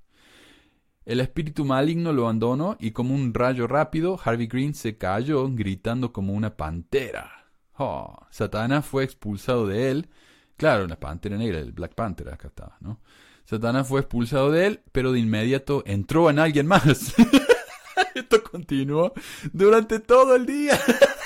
[1.05, 6.11] El espíritu maligno lo abandonó y como un rayo rápido, Harvey Green se cayó gritando
[6.11, 7.45] como una pantera.
[7.77, 10.09] Oh, Satanás fue expulsado de él.
[10.57, 13.01] Claro, la pantera negra, el Black Panther acá estaba, ¿no?
[13.43, 16.85] Satanás fue expulsado de él, pero de inmediato entró en alguien más.
[18.15, 19.13] Esto continuó
[19.53, 20.79] durante todo el día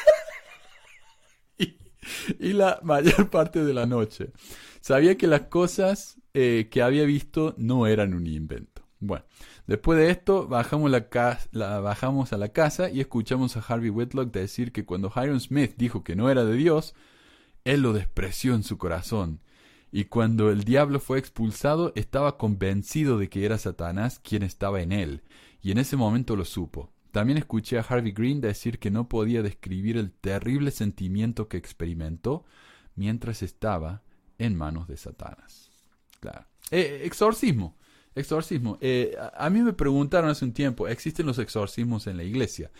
[2.39, 4.31] y, la mayor parte de la noche.
[4.81, 8.83] Sabía que las cosas eh, que había visto no eran un invento.
[8.99, 9.25] Bueno,
[9.67, 14.71] después de esto bajamos, la, bajamos a la casa y escuchamos a Harvey Whitlock decir
[14.71, 16.95] que cuando Hiram Smith dijo que no era de Dios,
[17.63, 19.41] él lo despreció en su corazón
[19.91, 24.91] y cuando el diablo fue expulsado estaba convencido de que era Satanás quien estaba en
[24.91, 25.23] él,
[25.61, 26.91] y en ese momento lo supo.
[27.11, 32.45] También escuché a Harvey Green decir que no podía describir el terrible sentimiento que experimentó
[32.95, 34.03] mientras estaba
[34.37, 35.71] en manos de Satanás.
[36.19, 36.45] Claro.
[36.71, 37.75] Eh, exorcismo.
[38.13, 38.77] Exorcismo.
[38.81, 42.71] Eh, a, mí me preguntaron hace un tiempo, ¿existen los exorcismos en la iglesia?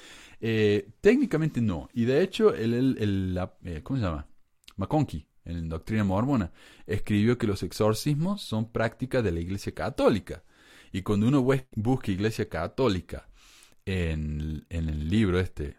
[0.41, 1.89] Eh, técnicamente no.
[1.93, 4.27] Y de hecho, el, el, ¿cómo se llama?
[4.75, 6.51] McConkie, en Doctrina Mormona,
[6.85, 10.43] escribió que los exorcismos son prácticas de la Iglesia Católica.
[10.91, 13.28] Y cuando uno busca Iglesia Católica
[13.89, 15.77] en, el libro este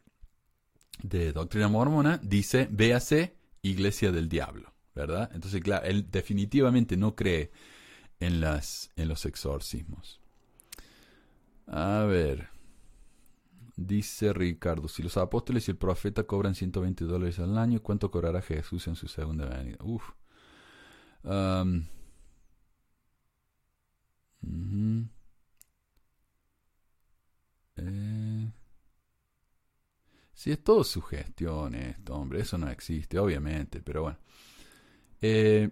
[1.03, 5.31] de Doctrina Mormona, dice, véase Iglesia del Diablo, ¿verdad?
[5.33, 7.53] Entonces, claro, él definitivamente no cree
[8.19, 10.21] en, las, en los exorcismos.
[11.67, 12.49] A ver.
[13.77, 18.43] Dice Ricardo, si los apóstoles y el profeta cobran 120 dólares al año, ¿cuánto cobrará
[18.43, 19.79] Jesús en su segunda venida?
[19.83, 20.11] Uf.
[21.25, 21.83] Eh,
[30.41, 34.19] si es todo sugestión esto, hombre, eso no existe, obviamente, pero bueno.
[35.21, 35.69] Eh,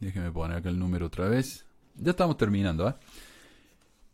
[0.00, 1.64] déjeme poner acá el número otra vez.
[1.94, 2.94] Ya estamos terminando, ¿eh?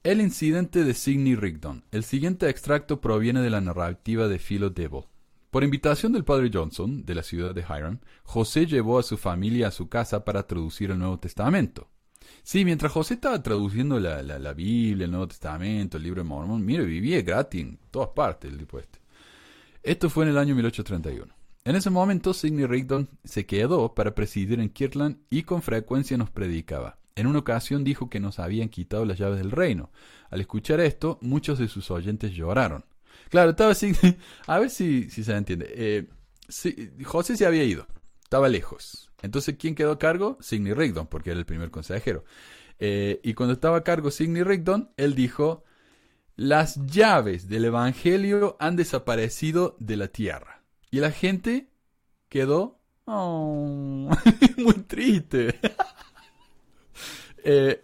[0.04, 1.82] El incidente de Sidney Rigdon.
[1.90, 5.02] El siguiente extracto proviene de la narrativa de Philo Devil.
[5.50, 9.66] Por invitación del padre Johnson, de la ciudad de Hiram, José llevó a su familia
[9.66, 11.90] a su casa para traducir el Nuevo Testamento.
[12.42, 16.84] Sí, mientras José estaba traduciendo la, la, Biblia, el Nuevo Testamento, el libro Mormón, mire,
[16.84, 18.98] vivía gratis en todas partes el tipo este.
[19.82, 21.32] Esto fue en el año 1831.
[21.64, 26.30] En ese momento, Sidney Rigdon se quedó para presidir en Kirtland y con frecuencia nos
[26.30, 26.98] predicaba.
[27.14, 29.90] En una ocasión dijo que nos habían quitado las llaves del reino.
[30.30, 32.84] Al escuchar esto, muchos de sus oyentes lloraron.
[33.28, 33.92] Claro, estaba así.
[34.46, 35.66] A ver si, si se entiende.
[35.70, 36.08] Eh,
[37.04, 37.86] José se había ido.
[38.30, 39.10] Estaba lejos.
[39.22, 40.38] Entonces, ¿quién quedó a cargo?
[40.40, 42.22] Sidney Rigdon, porque era el primer consejero.
[42.78, 45.64] Eh, y cuando estaba a cargo Sidney Rigdon, él dijo:
[46.36, 50.62] Las llaves del evangelio han desaparecido de la tierra.
[50.92, 51.70] Y la gente
[52.28, 52.78] quedó.
[53.04, 54.08] Oh,
[54.58, 55.58] muy triste.
[57.42, 57.80] Eh,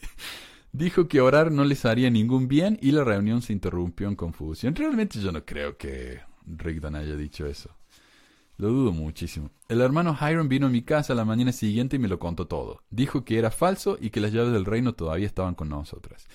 [0.72, 4.76] dijo que orar no les haría ningún bien y la reunión se interrumpió en confusión.
[4.76, 7.76] Realmente yo no creo que Rigdon haya dicho eso.
[8.56, 9.50] Lo dudo muchísimo.
[9.68, 12.82] El hermano Hiram vino a mi casa la mañana siguiente y me lo contó todo.
[12.90, 16.28] Dijo que era falso y que las llaves del reino todavía estaban con nosotras.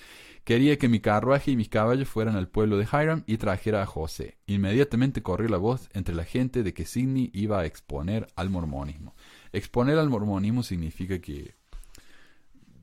[0.44, 3.86] Quería que mi carruaje y mis caballos fueran al pueblo de Hiram y trajera a
[3.86, 4.38] José.
[4.46, 9.14] Inmediatamente corrió la voz entre la gente de que Sidney iba a exponer al mormonismo.
[9.52, 11.54] Exponer al mormonismo significa que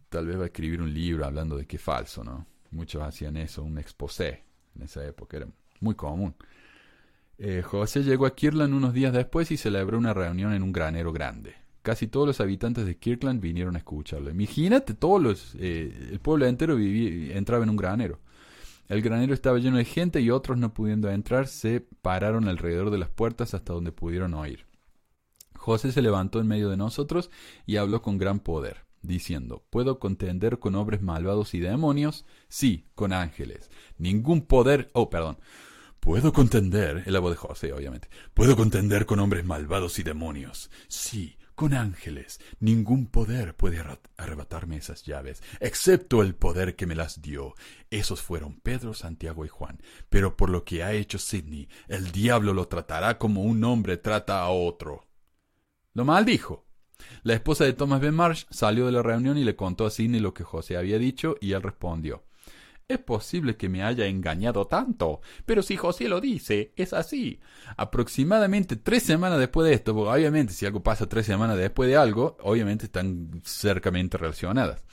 [0.09, 2.47] tal vez va a escribir un libro hablando de que es falso, ¿no?
[2.71, 4.43] Muchos hacían eso, un exposé
[4.75, 5.47] en esa época, era
[5.79, 6.35] muy común.
[7.37, 11.13] Eh, José llegó a Kirtland unos días después y celebró una reunión en un granero
[11.13, 11.55] grande.
[11.83, 14.29] Casi todos los habitantes de Kirtland vinieron a escucharlo.
[14.29, 18.19] Imagínate, todos los, eh, el pueblo entero vivía, entraba en un granero.
[18.89, 22.97] El granero estaba lleno de gente y otros no pudiendo entrar se pararon alrededor de
[22.97, 24.65] las puertas hasta donde pudieron oír.
[25.55, 27.29] José se levantó en medio de nosotros
[27.65, 32.25] y habló con gran poder diciendo, ¿puedo contender con hombres malvados y demonios?
[32.49, 33.69] Sí, con ángeles.
[33.97, 34.89] Ningún poder...
[34.93, 35.37] Oh, perdón.
[36.07, 37.03] ¿Puedo contender?
[37.05, 38.07] El voz de José, obviamente.
[38.33, 40.71] ¿Puedo contender con hombres malvados y demonios?
[40.87, 42.39] Sí, con ángeles.
[42.61, 43.83] Ningún poder puede
[44.15, 47.55] arrebatarme esas llaves, excepto el poder que me las dio.
[47.89, 49.81] Esos fueron Pedro, Santiago y Juan.
[50.07, 54.39] Pero por lo que ha hecho Sidney, el diablo lo tratará como un hombre trata
[54.39, 55.09] a otro.
[55.93, 56.65] Lo maldijo.
[57.23, 60.21] La esposa de Thomas Ben Marsh salió de la reunión y le contó a Sidney
[60.21, 62.26] lo que José había dicho y él respondió.
[62.89, 67.41] Es posible que me haya engañado tanto, pero si José lo dice, es así.
[67.75, 71.97] Aproximadamente tres semanas después de esto, porque obviamente si algo pasa tres semanas después de
[71.97, 74.85] algo, obviamente están cercamente relacionadas.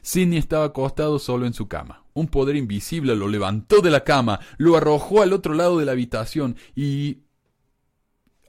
[0.00, 2.04] Sidney estaba acostado solo en su cama.
[2.12, 5.92] Un poder invisible lo levantó de la cama, lo arrojó al otro lado de la
[5.92, 7.24] habitación y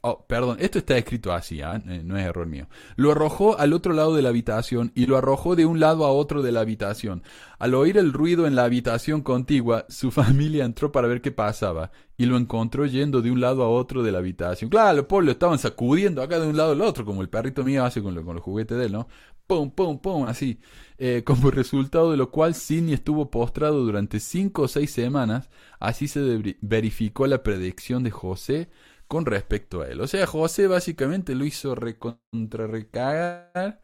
[0.03, 1.79] Oh, perdón, esto está escrito así, ¿ah?
[1.87, 2.67] eh, no es error mío.
[2.95, 6.11] Lo arrojó al otro lado de la habitación y lo arrojó de un lado a
[6.11, 7.21] otro de la habitación.
[7.59, 11.91] Al oír el ruido en la habitación contigua, su familia entró para ver qué pasaba
[12.17, 14.71] y lo encontró yendo de un lado a otro de la habitación.
[14.71, 17.63] Claro, los pobres lo estaban sacudiendo acá de un lado al otro, como el perrito
[17.63, 19.07] mío hace con, los juguetes de él, ¿no?
[19.45, 20.59] Pum, pum, pum, así.
[20.97, 25.51] Eh, como resultado de lo cual Sidney estuvo postrado durante cinco o seis semanas.
[25.79, 28.69] Así se verificó la predicción de José
[29.11, 29.99] con respecto a él.
[29.99, 33.81] O sea, José básicamente lo hizo recontrarrecagar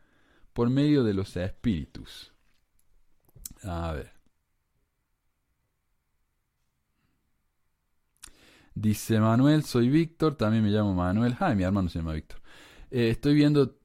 [0.54, 2.32] por medio de los espíritus.
[3.62, 4.14] A ver.
[8.74, 11.36] Dice Manuel, soy Víctor, también me llamo Manuel.
[11.42, 12.40] Ay, mi hermano se llama Víctor.
[12.90, 13.78] Eh, estoy viendo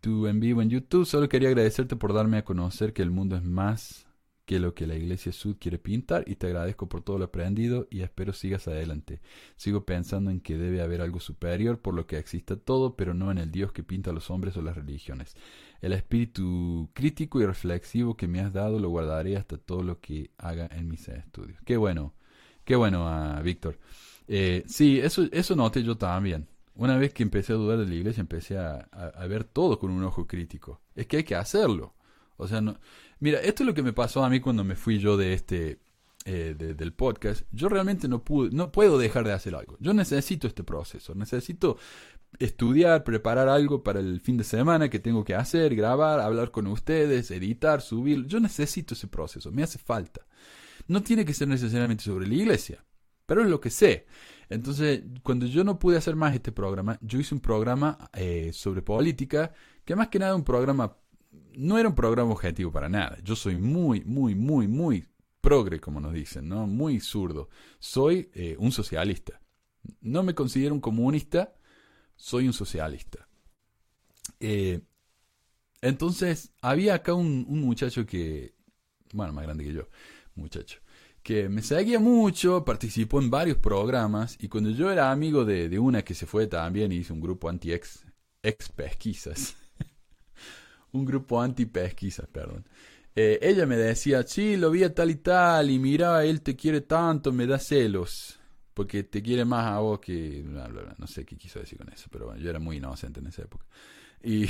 [0.00, 1.04] tu en vivo en YouTube.
[1.04, 4.06] Solo quería agradecerte por darme a conocer que el mundo es más
[4.50, 7.86] que lo que la Iglesia Sud quiere pintar y te agradezco por todo lo aprendido
[7.88, 9.20] y espero sigas adelante.
[9.54, 13.30] Sigo pensando en que debe haber algo superior por lo que exista todo, pero no
[13.30, 15.36] en el Dios que pinta a los hombres o las religiones.
[15.80, 20.32] El espíritu crítico y reflexivo que me has dado lo guardaré hasta todo lo que
[20.36, 21.60] haga en mis estudios.
[21.64, 22.14] Qué bueno,
[22.64, 23.78] qué bueno, uh, Víctor.
[24.26, 26.48] Eh, sí, eso, eso noté yo también.
[26.74, 29.92] Una vez que empecé a dudar de la iglesia, empecé a, a ver todo con
[29.92, 30.80] un ojo crítico.
[30.96, 31.94] Es que hay que hacerlo.
[32.36, 32.78] O sea, no,
[33.20, 35.78] Mira, esto es lo que me pasó a mí cuando me fui yo de este
[36.26, 37.42] eh, del podcast.
[37.50, 39.76] Yo realmente no pude, no puedo dejar de hacer algo.
[39.80, 41.14] Yo necesito este proceso.
[41.14, 41.78] Necesito
[42.38, 46.66] estudiar, preparar algo para el fin de semana que tengo que hacer, grabar, hablar con
[46.66, 48.26] ustedes, editar, subir.
[48.26, 49.50] Yo necesito ese proceso.
[49.50, 50.26] Me hace falta.
[50.88, 52.84] No tiene que ser necesariamente sobre la iglesia,
[53.26, 54.06] pero es lo que sé.
[54.48, 58.82] Entonces, cuando yo no pude hacer más este programa, yo hice un programa eh, sobre
[58.82, 59.52] política,
[59.84, 60.96] que más que nada un programa
[61.54, 63.18] no era un programa objetivo para nada.
[63.22, 65.06] Yo soy muy, muy, muy, muy
[65.40, 66.66] progre, como nos dicen, ¿no?
[66.66, 67.48] Muy zurdo.
[67.78, 69.40] Soy eh, un socialista.
[70.00, 71.54] No me considero un comunista,
[72.16, 73.28] soy un socialista.
[74.38, 74.80] Eh,
[75.80, 78.54] entonces, había acá un, muchacho que,
[79.12, 79.88] bueno, más grande que yo,
[80.34, 80.80] muchacho,
[81.22, 85.78] que me seguía mucho, participó en varios programas, y cuando yo era amigo de, de
[85.78, 88.04] una que se fue también y hizo un grupo anti-ex
[88.42, 89.56] ex pesquisas,
[90.92, 92.64] un grupo anti-pesquisas, perdón.
[93.14, 96.82] Eh, ella me decía, sí, lo vi tal y tal, y mira, él te quiere
[96.82, 98.38] tanto, me da celos,
[98.74, 100.44] porque te quiere más a vos que...
[100.98, 103.42] No sé qué quiso decir con eso, pero bueno, yo era muy inocente en esa
[103.42, 103.66] época.
[104.22, 104.46] Y,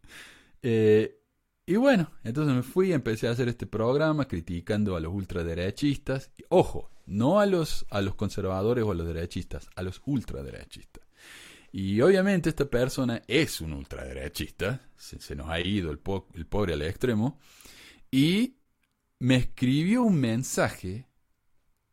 [0.62, 1.22] eh,
[1.64, 6.30] y bueno, entonces me fui empecé a hacer este programa criticando a los ultraderechistas.
[6.48, 11.04] Ojo, no a los, a los conservadores o a los derechistas, a los ultraderechistas.
[11.74, 17.40] Y obviamente esta persona es un ultraderechista, se, nos ha ido el, pobre al extremo,
[18.10, 18.58] y
[19.18, 21.08] me escribió un mensaje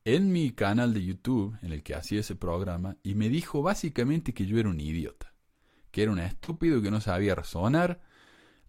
[0.03, 4.34] en mi canal de YouTube, en el que hacía ese programa, y me dijo básicamente
[4.34, 5.34] que yo era un idiota,
[5.91, 8.01] que era un estúpido que no sabía razonar.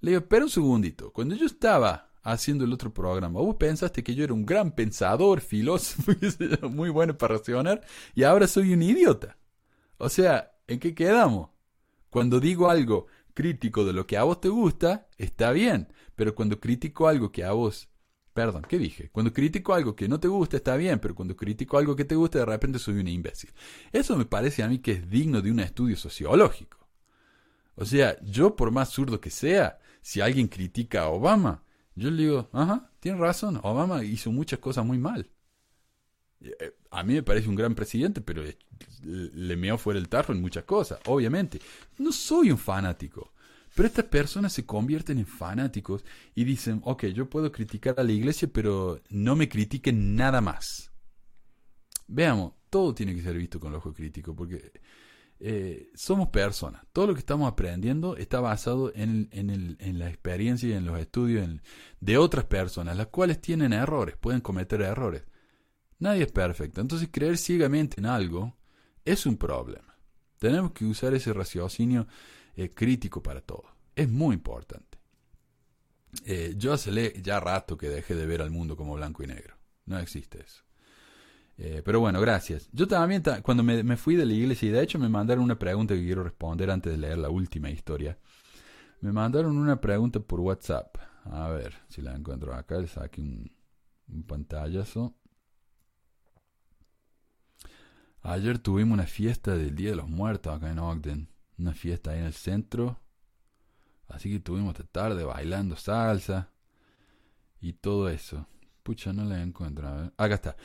[0.01, 4.15] Le digo, pero un segundito, cuando yo estaba haciendo el otro programa, vos pensaste que
[4.15, 6.13] yo era un gran pensador, filósofo,
[6.71, 7.81] muy bueno para razonar,
[8.15, 9.39] y ahora soy un idiota.
[9.97, 11.51] O sea, ¿En qué quedamos?
[12.11, 16.61] Cuando digo algo crítico de lo que a vos te gusta, está bien, pero cuando
[16.61, 17.89] critico algo que a vos...
[18.33, 19.11] Perdón, ¿qué dije?
[19.11, 22.15] Cuando critico algo que no te gusta está bien, pero cuando critico algo que te
[22.15, 23.51] gusta de repente soy un imbécil.
[23.91, 26.79] Eso me parece a mí que es digno de un estudio sociológico.
[27.75, 31.65] O sea, yo por más zurdo que sea, si alguien critica a Obama,
[31.97, 35.33] yo le digo, ajá, tiene razón, Obama hizo muchas cosas muy mal.
[36.43, 38.43] Eh, a mí me parece un gran presidente, pero
[39.03, 41.61] le meó fuera el tarro en muchas cosas, obviamente.
[41.99, 43.33] No soy un fanático.
[43.75, 48.13] Pero estas personas se convierten en fanáticos y dicen, ok, yo puedo criticar a la
[48.13, 50.91] iglesia, pero no me critiquen nada más.
[52.09, 54.73] Veamos, todo tiene que ser visto con el ojo crítico, porque
[55.39, 56.83] eh, somos personas.
[56.93, 59.29] Todo lo que estamos aprendiendo está basado en,
[59.99, 61.49] la experiencia y en los estudios
[62.01, 65.23] de otras personas, las cuales tienen errores, pueden cometer errores.
[66.01, 66.81] Nadie es perfecto.
[66.81, 68.57] Entonces creer ciegamente en algo
[69.05, 69.97] es un problema.
[70.39, 72.07] Tenemos que usar ese raciocinio
[72.57, 73.65] eh, crítico para todo.
[73.95, 74.99] Es muy importante.
[76.25, 79.55] Eh, yo hace ya rato que dejé de ver al mundo como blanco y negro.
[79.85, 80.63] No existe eso.
[81.59, 82.71] Eh, pero bueno, gracias.
[82.73, 85.95] Yo también, cuando me, fui de la iglesia, y de hecho me mandaron una pregunta
[85.95, 88.17] que quiero responder antes de leer la última historia.
[89.03, 90.97] Me mandaron una pregunta por WhatsApp.
[91.25, 92.79] A ver si la encuentro acá.
[92.79, 93.51] Les saqué un,
[94.09, 95.20] un pantallazo.
[98.23, 101.29] Ayer tuvimos una fiesta del Día de los Muertos acá en Ogden.
[101.59, 103.01] Una fiesta ahí en el centro.
[104.09, 106.51] Así que tuvimos esta tarde bailando salsa
[107.61, 108.47] y todo eso.
[108.83, 109.89] Pucha, no la encuentro.
[109.89, 110.13] A ver.
[110.17, 110.57] Acá está.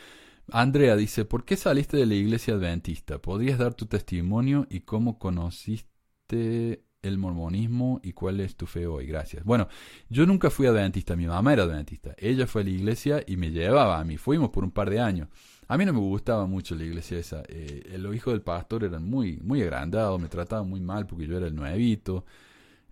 [0.51, 3.19] Andrea dice, ¿por qué saliste de la iglesia adventista?
[3.19, 9.05] ¿Podrías dar tu testimonio y cómo conociste el mormonismo y cuál es tu fe hoy?
[9.05, 9.43] Gracias.
[9.43, 9.67] Bueno,
[10.09, 12.15] yo nunca fui adventista, mi mamá era adventista.
[12.17, 14.17] Ella fue a la iglesia y me llevaba a mí.
[14.17, 15.27] Fuimos por un par de años.
[15.67, 17.43] A mí no me gustaba mucho la iglesia esa.
[17.47, 21.37] Eh, los hijos del pastor eran muy, muy agrandados, me trataban muy mal porque yo
[21.37, 22.25] era el nuevito.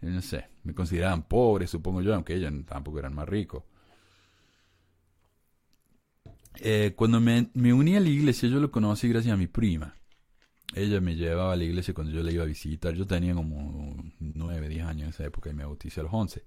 [0.01, 3.63] Eh, no sé, me consideraban pobre, supongo yo, aunque ellos tampoco eran más ricos.
[6.59, 9.95] Eh, cuando me, uní a la iglesia, yo lo conocí gracias a mi prima.
[10.75, 12.93] Ella me llevaba a la iglesia cuando yo la iba a visitar.
[12.93, 16.43] Yo tenía como 9, 10 años en esa época y me bauticé a los 11.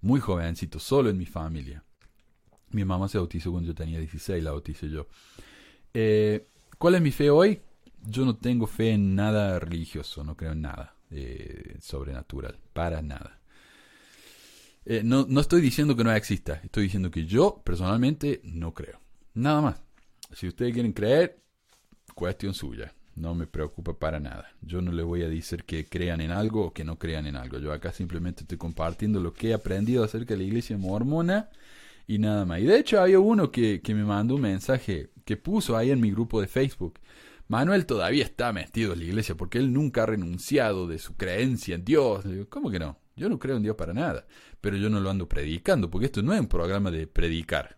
[0.00, 1.84] Muy jovencito, solo en mi familia.
[2.70, 5.06] Mi mamá se bautizó cuando yo tenía 16, la bauticé yo.
[5.92, 7.60] Eh, ¿Cuál es mi fe hoy?
[8.06, 13.40] Yo no tengo fe en nada religioso, no creo en nada eh, sobrenatural, para nada.
[15.04, 19.00] no, no estoy diciendo que no exista, estoy diciendo que yo personalmente no creo.
[19.34, 19.80] Nada más.
[20.32, 21.40] Si ustedes quieren creer,
[22.14, 22.92] cuestión suya.
[23.16, 24.52] No me preocupa para nada.
[24.60, 27.36] Yo no les voy a decir que crean en algo o que no crean en
[27.36, 27.58] algo.
[27.58, 31.48] Yo acá simplemente estoy compartiendo lo que he aprendido acerca de la iglesia mormona
[32.06, 32.60] y nada más.
[32.60, 36.00] Y de hecho había uno que, que me mandó un mensaje que puso ahí en
[36.00, 36.98] mi grupo de Facebook.
[37.46, 41.76] Manuel todavía está metido en la iglesia porque él nunca ha renunciado de su creencia
[41.76, 42.24] en Dios.
[42.24, 42.98] Le digo, ¿cómo que no?
[43.16, 44.26] Yo no creo en Dios para nada.
[44.60, 47.76] Pero yo no lo ando predicando porque esto no es un programa de predicar.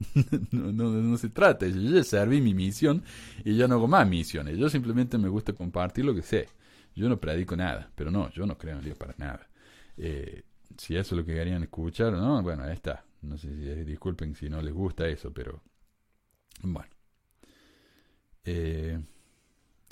[0.52, 1.66] no, no, se trata.
[1.66, 3.02] Yo ya serví mi misión
[3.44, 4.58] y ya no hago más misiones.
[4.58, 6.48] Yo simplemente me gusta compartir lo que sé.
[6.94, 9.48] Yo no predico nada, pero no, yo no creo en Dios para nada.
[9.96, 10.42] Eh,
[10.76, 12.42] si eso es lo que querían escuchar, ¿no?
[12.42, 13.04] Bueno, ahí está.
[13.22, 15.62] No sé si disculpen si no les gusta eso, pero
[16.62, 16.90] bueno.
[18.44, 18.98] Eh,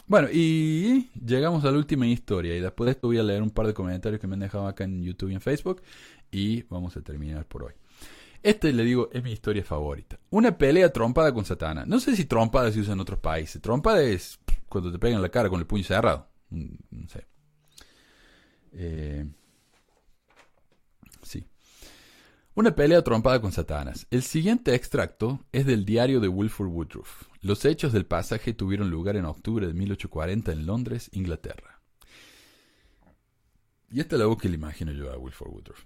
[0.06, 2.56] bueno, y llegamos a la última historia.
[2.56, 4.66] Y después de esto voy a leer un par de comentarios que me han dejado
[4.66, 5.82] acá en YouTube y en Facebook.
[6.30, 7.74] Y vamos a terminar por hoy.
[8.42, 10.18] Este, le digo, es mi historia favorita.
[10.30, 11.84] Una pelea trompada con Satana.
[11.84, 13.60] No sé si trompada se usa en otros países.
[13.60, 16.28] Trompada es cuando te pegan la cara con el puño cerrado.
[16.50, 17.26] Mm, no sé.
[18.72, 19.26] Eh,
[21.22, 21.44] sí.
[22.54, 24.06] Una pelea trompada con Satanás.
[24.10, 27.24] El siguiente extracto es del diario de Wilford Woodruff.
[27.40, 31.80] Los hechos del pasaje tuvieron lugar en octubre de 1840 en Londres, Inglaterra.
[33.90, 35.84] Y esta es la voz que le imagino yo a Wilford Woodruff.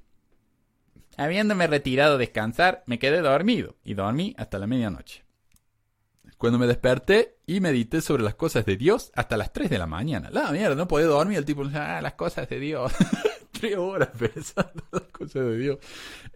[1.17, 5.25] Habiéndome retirado a descansar, me quedé dormido y dormí hasta la medianoche.
[6.39, 9.87] Cuando me desperté y medité sobre las cosas de Dios hasta las 3 de la
[9.87, 10.29] mañana.
[10.31, 11.39] La mierda, no podía dormir.
[11.39, 12.93] El tipo, ah, las cosas de Dios.
[13.53, 15.79] Tres horas pensando las cosas de Dios.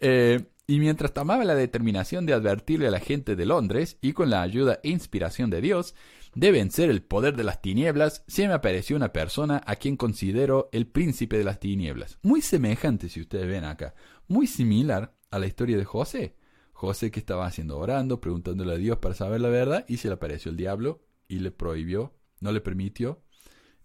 [0.00, 4.30] Eh, y mientras tomaba la determinación de advertirle a la gente de Londres y con
[4.30, 5.94] la ayuda e inspiración de Dios,
[6.36, 10.68] de vencer el poder de las tinieblas, se me apareció una persona a quien considero
[10.70, 12.18] el príncipe de las tinieblas.
[12.22, 13.94] Muy semejante, si ustedes ven acá,
[14.28, 16.36] muy similar a la historia de José.
[16.72, 20.14] José que estaba haciendo orando, preguntándole a Dios para saber la verdad, y se le
[20.14, 23.22] apareció el diablo y le prohibió, no le permitió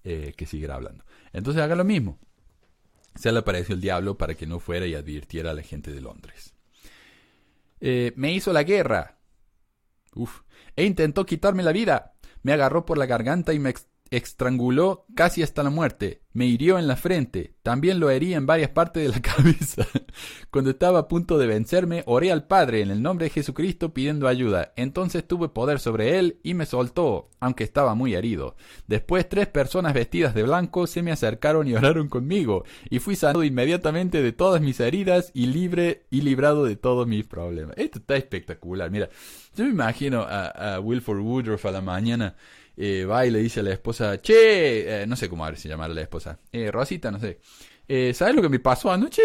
[0.03, 1.05] eh, que siguiera hablando.
[1.31, 2.19] Entonces haga lo mismo.
[3.15, 6.01] Se le apareció el diablo para que no fuera y advirtiera a la gente de
[6.01, 6.53] Londres.
[7.79, 9.19] Eh, me hizo la guerra.
[10.13, 10.41] Uf.
[10.75, 12.13] E intentó quitarme la vida.
[12.43, 13.69] Me agarró por la garganta y me
[14.11, 18.69] estranguló casi hasta la muerte, me hirió en la frente, también lo herí en varias
[18.69, 19.87] partes de la cabeza.
[20.51, 24.27] Cuando estaba a punto de vencerme, oré al Padre en el nombre de Jesucristo pidiendo
[24.27, 24.73] ayuda.
[24.75, 28.55] Entonces tuve poder sobre él y me soltó, aunque estaba muy herido.
[28.87, 33.45] Después tres personas vestidas de blanco se me acercaron y oraron conmigo, y fui sanado
[33.45, 37.77] inmediatamente de todas mis heridas y libre y librado de todos mis problemas.
[37.77, 38.91] Esto está espectacular.
[38.91, 39.09] Mira,
[39.55, 42.35] yo me imagino a, a Wilford Woodruff a la mañana
[42.77, 45.59] eh, va y le dice a la esposa, che, eh, no sé cómo a ver
[45.59, 47.39] si llamar a la esposa, eh, Rosita, no sé,
[47.87, 49.21] eh, ¿sabes lo que me pasó anoche?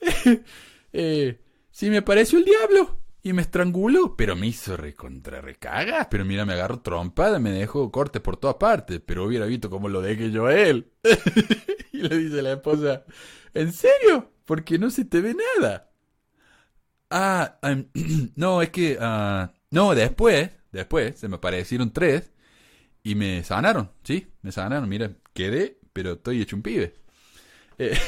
[0.92, 1.40] eh,
[1.70, 6.44] sí, me apareció el diablo y me estranguló, pero me hizo recontra recagas, pero mira,
[6.44, 10.30] me agarró trompada, me dejó cortes por todas partes, pero hubiera visto cómo lo dejé
[10.30, 10.92] yo a él.
[11.92, 13.04] y le dice la esposa,
[13.54, 14.30] ¿en serio?
[14.44, 15.90] Porque no se te ve nada.
[17.10, 17.58] Ah,
[18.36, 22.33] no, es que, ah, no, después, después, se me aparecieron tres
[23.04, 24.26] y me sanaron, ¿sí?
[24.42, 24.88] Me sanaron.
[24.88, 26.94] Mira, quedé, pero estoy hecho un pibe.
[27.78, 27.96] Eh,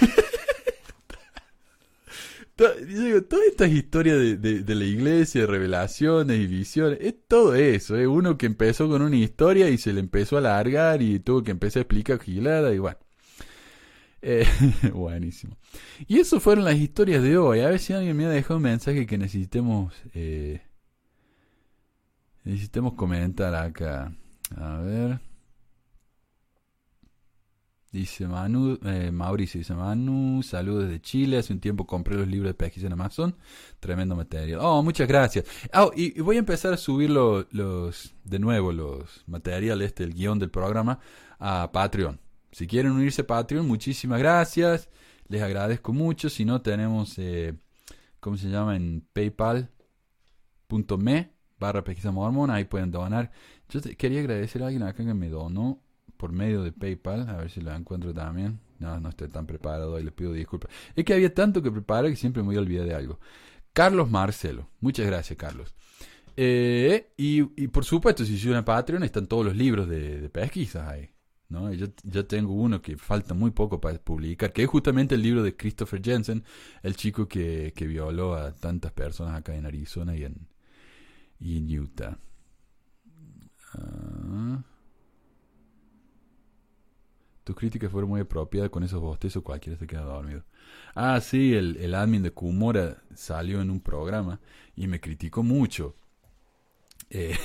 [2.56, 7.96] todas estas historias de, de, la iglesia, de revelaciones y visiones, es todo eso.
[7.96, 11.42] Es uno que empezó con una historia y se le empezó a alargar y tuvo
[11.42, 12.98] que empezar a explicar gilada y bueno.
[14.22, 14.46] Eh,
[14.94, 15.58] buenísimo.
[16.06, 17.60] Y eso fueron las historias de hoy.
[17.60, 20.62] A ver si alguien me ha dejado un mensaje que necesitemos, eh,
[22.44, 24.16] necesitemos comentar acá.
[24.54, 25.20] A ver.
[27.96, 31.38] Dice Manu, eh, Mauricio dice Manu, saludos desde Chile.
[31.38, 33.34] Hace un tiempo compré los libros de pesquisa en Amazon.
[33.80, 34.60] Tremendo material.
[34.60, 35.46] Oh, muchas gracias.
[35.72, 40.38] Oh, y, voy a empezar a subir los, de nuevo los materiales, este, el guion
[40.38, 40.98] del programa
[41.38, 42.20] a Patreon.
[42.52, 44.90] Si quieren unirse a Patreon, muchísimas gracias.
[45.28, 46.28] Les agradezco mucho.
[46.28, 47.54] Si no, tenemos, eh,
[48.20, 48.76] ¿cómo se llama?
[48.76, 49.70] En paypal.me
[51.58, 52.56] barra pesquisa mormona.
[52.56, 53.30] Ahí pueden donar.
[53.68, 55.80] Yo quería agradecer a alguien acá que me donó
[56.16, 58.60] por medio de PayPal, a ver si lo encuentro también.
[58.78, 60.70] No, no estoy tan preparado y le pido disculpas.
[60.94, 63.18] Es que había tanto que preparar que siempre me voy de algo.
[63.72, 64.68] Carlos Marcelo.
[64.80, 65.74] Muchas gracias, Carlos.
[66.36, 70.88] Eh, y, por supuesto, si soy una Patreon, están todos los libros de, de pesquisas
[70.88, 71.10] ahí.
[71.48, 71.72] ¿no?
[71.72, 75.42] Yo, yo, tengo uno que falta muy poco para publicar, que es justamente el libro
[75.42, 76.44] de Christopher Jensen,
[76.82, 80.48] el chico que, que violó a tantas personas acá en Arizona y en,
[81.38, 82.18] y en Utah.
[83.76, 84.62] Ah.
[87.44, 90.42] Tus críticas fueron muy apropiadas con esos bostezos, cualquiera se queda dormido.
[90.94, 94.40] Ah, sí, el, el admin de Kumora salió en un programa
[94.74, 95.94] y me criticó mucho.
[97.10, 97.36] Eh,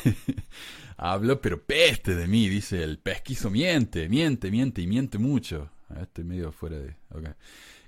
[0.98, 5.70] hablo, pero peste de mí, dice el pesquizo miente, miente, miente y miente mucho.
[5.90, 6.96] Ah, estoy medio fuera de...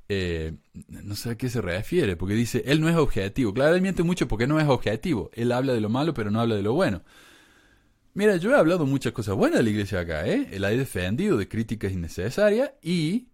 [0.09, 0.53] Eh,
[0.87, 3.53] no sé a qué se refiere, porque dice, él no es objetivo.
[3.53, 5.31] Claro, él miente mucho porque no es objetivo.
[5.33, 7.01] Él habla de lo malo, pero no habla de lo bueno.
[8.15, 10.59] Mira, yo he hablado muchas cosas buenas de la iglesia acá, ¿eh?
[10.59, 13.29] La he defendido de críticas innecesarias y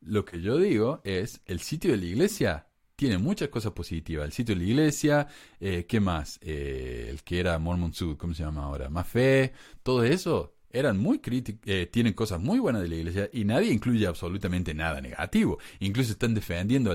[0.00, 4.24] lo que yo digo es, el sitio de la iglesia tiene muchas cosas positivas.
[4.24, 5.28] El sitio de la iglesia,
[5.60, 6.38] eh, ¿qué más?
[6.42, 8.88] Eh, el que era Mormon Sud, ¿cómo se llama ahora?
[8.88, 11.20] Más fe, todo eso eran muy
[11.66, 15.58] eh, tienen cosas muy buenas de la iglesia y nadie incluye absolutamente nada negativo.
[15.80, 16.92] Incluso están defendiendo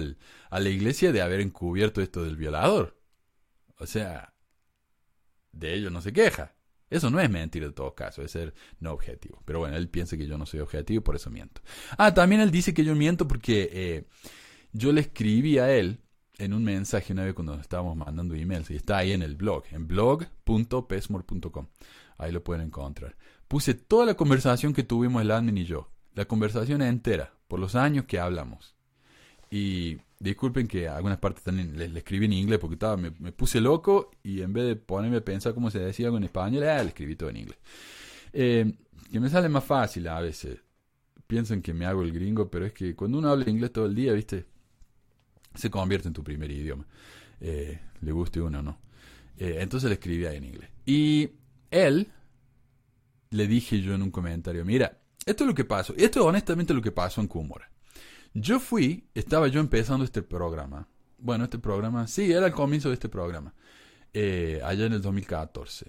[0.49, 2.99] a la iglesia de haber encubierto esto del violador.
[3.77, 4.33] O sea,
[5.51, 6.54] de ello no se queja.
[6.95, 9.41] Eso no es mentir en todo caso, es ser no objetivo.
[9.45, 11.61] Pero bueno, él piensa que yo no soy objetivo, por eso miento.
[11.97, 14.05] Ah, también él dice que yo miento porque eh,
[14.71, 15.99] yo le escribí a él
[16.37, 19.63] en un mensaje una vez cuando estábamos mandando emails, y está ahí en el blog,
[19.71, 21.67] en blog.pesmore.com.
[22.17, 23.15] Ahí lo pueden encontrar.
[23.47, 27.75] Puse toda la conversación que tuvimos el admin y yo, la conversación entera, por los
[27.75, 28.75] años que hablamos.
[29.51, 34.11] Y Disculpen que algunas partes también le, escribí en inglés porque estaba, me, puse loco
[34.23, 37.15] y en vez de ponerme a pensar cómo se decía en español, ah, le escribí
[37.15, 37.57] todo en inglés.
[38.31, 38.73] Eh,
[39.11, 40.59] que me sale más fácil a veces.
[41.27, 43.95] Piensan que me hago el gringo, pero es que cuando uno habla inglés todo el
[43.95, 44.45] día, ¿viste?
[45.53, 46.85] Se convierte en tu primer idioma.
[47.39, 48.79] Eh, le guste uno o no.
[49.37, 50.69] Eh, entonces le escribí ahí en inglés.
[50.85, 51.29] Y
[51.71, 52.11] él,
[53.31, 55.93] le dije yo en un comentario, mira, esto es lo que pasó.
[55.97, 57.69] Esto es honestamente lo que pasó en Kumora.
[58.37, 60.89] Yo fui, estaba yo empezando este programa.
[61.17, 63.53] Bueno, este programa, sí, era el comienzo de este programa.
[64.13, 65.85] Eh, allá en el 2014.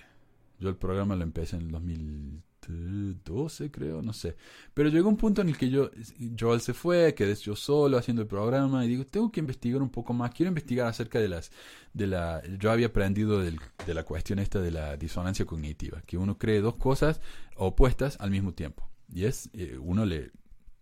[0.60, 4.36] Yo el programa lo empecé en el 2012, creo, no sé.
[4.74, 5.90] Pero llegó un punto en el que yo,
[6.38, 9.90] Joel se fue, quedé yo solo haciendo el programa y digo, tengo que investigar un
[9.90, 10.30] poco más.
[10.30, 11.50] Quiero investigar acerca de las,
[11.94, 16.38] de la, yo había aprendido de la cuestión esta de la disonancia cognitiva, que uno
[16.38, 17.20] cree dos cosas
[17.56, 18.88] opuestas al mismo tiempo.
[19.12, 20.30] Y es, eh, uno le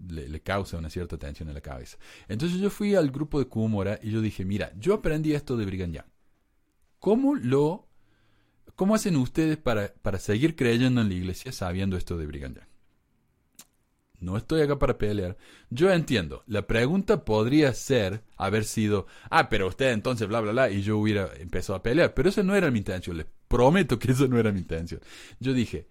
[0.08, 1.98] le, causa una cierta tensión en la cabeza.
[2.28, 5.66] Entonces yo fui al grupo de Kumora y yo dije, mira, yo aprendí esto de
[5.66, 6.06] Brigham Young.
[6.98, 7.88] ¿Cómo lo...
[8.76, 12.74] ¿Cómo hacen ustedes para, para seguir creyendo en la iglesia sabiendo esto de Brigham Young?
[14.24, 15.36] No estoy acá para pelear.
[15.70, 16.44] Yo entiendo.
[16.46, 20.98] La pregunta podría ser haber sido, ah, pero usted entonces bla, bla, bla, y yo
[20.98, 22.14] hubiera empezado a pelear.
[22.14, 23.18] Pero eso no era mi intención.
[23.18, 25.00] Les prometo que eso no era mi intención.
[25.40, 25.88] Yo dije,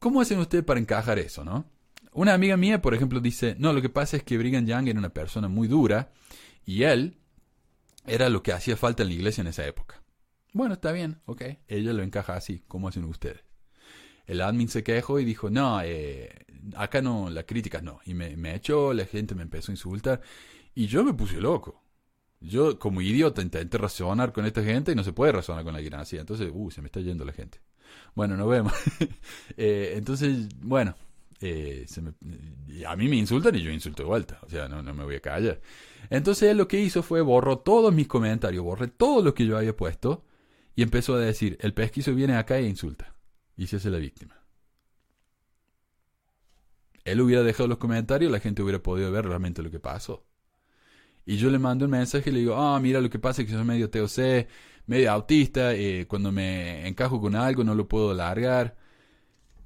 [0.00, 1.70] ¿cómo hacen ustedes para encajar eso, no?
[2.16, 4.98] Una amiga mía, por ejemplo, dice, no, lo que pasa es que Brigham Young era
[4.98, 6.12] una persona muy dura
[6.64, 7.18] y él
[8.06, 10.02] era lo que hacía falta en la iglesia en esa época.
[10.54, 11.42] Bueno, está bien, ok.
[11.68, 13.44] Ella lo encaja así, como hacen ustedes.
[14.24, 16.46] El admin se quejó y dijo, no, eh,
[16.76, 18.00] acá no, la crítica no.
[18.06, 20.22] Y me, me echó, la gente me empezó a insultar
[20.74, 21.82] y yo me puse loco.
[22.40, 25.92] Yo, como idiota, intenté razonar con esta gente y no se puede razonar con alguien
[25.92, 26.16] así.
[26.16, 27.60] Entonces, uh, se me está yendo la gente.
[28.14, 28.72] Bueno, nos vemos.
[29.58, 30.94] Eh, entonces, bueno,
[31.40, 31.86] eh,
[32.86, 34.38] a mí me insultan y yo insulto de vuelta.
[34.42, 35.60] O sea, no, no me voy a callar.
[36.10, 39.56] Entonces él lo que hizo fue borró todos mis comentarios, borré todo lo que yo
[39.56, 40.24] había puesto
[40.74, 43.14] y empezó a decir, el pesquiso viene acá e insulta.
[43.56, 44.36] Y se hace la víctima.
[47.04, 50.26] Él hubiera dejado los comentarios, la gente hubiera podido ver realmente lo que pasó.
[51.24, 53.48] Y yo le mando un mensaje y le digo, ah, mira, lo que pasa es
[53.48, 54.46] que soy medio TOC,
[54.86, 58.76] medio autista, eh, cuando me encajo con algo no lo puedo largar.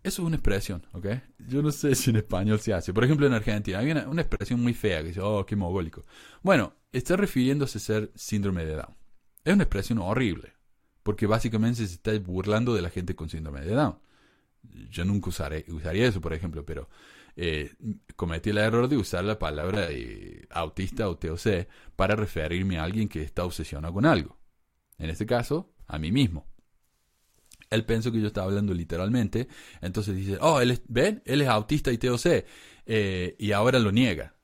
[0.03, 1.07] Eso es una expresión, ¿ok?
[1.47, 2.95] Yo no sé si en español se hace.
[2.95, 6.07] Por ejemplo, en Argentina hay una, expresión muy fea que dice, oh, qué mogólico.
[6.43, 8.97] Bueno, está refiriéndose a ser síndrome de Down.
[9.45, 10.55] Es una expresión horrible,
[11.03, 13.99] porque básicamente se está burlando de la gente con síndrome de Down.
[14.91, 16.89] Yo nunca usaré, usaría eso, por ejemplo, pero
[17.37, 17.75] eh,
[18.17, 21.67] cometí el error de usar la palabra eh, autista o TOC
[21.97, 24.39] para referirme a alguien que está obsesionado con algo.
[24.99, 26.47] En este caso, a mí mismo.
[27.71, 29.49] Él pensó que yo estaba hablando literalmente,
[29.81, 32.45] entonces dice, oh, él es, ven, él es autista y TOC,
[32.87, 34.35] eh, y ahora lo niega.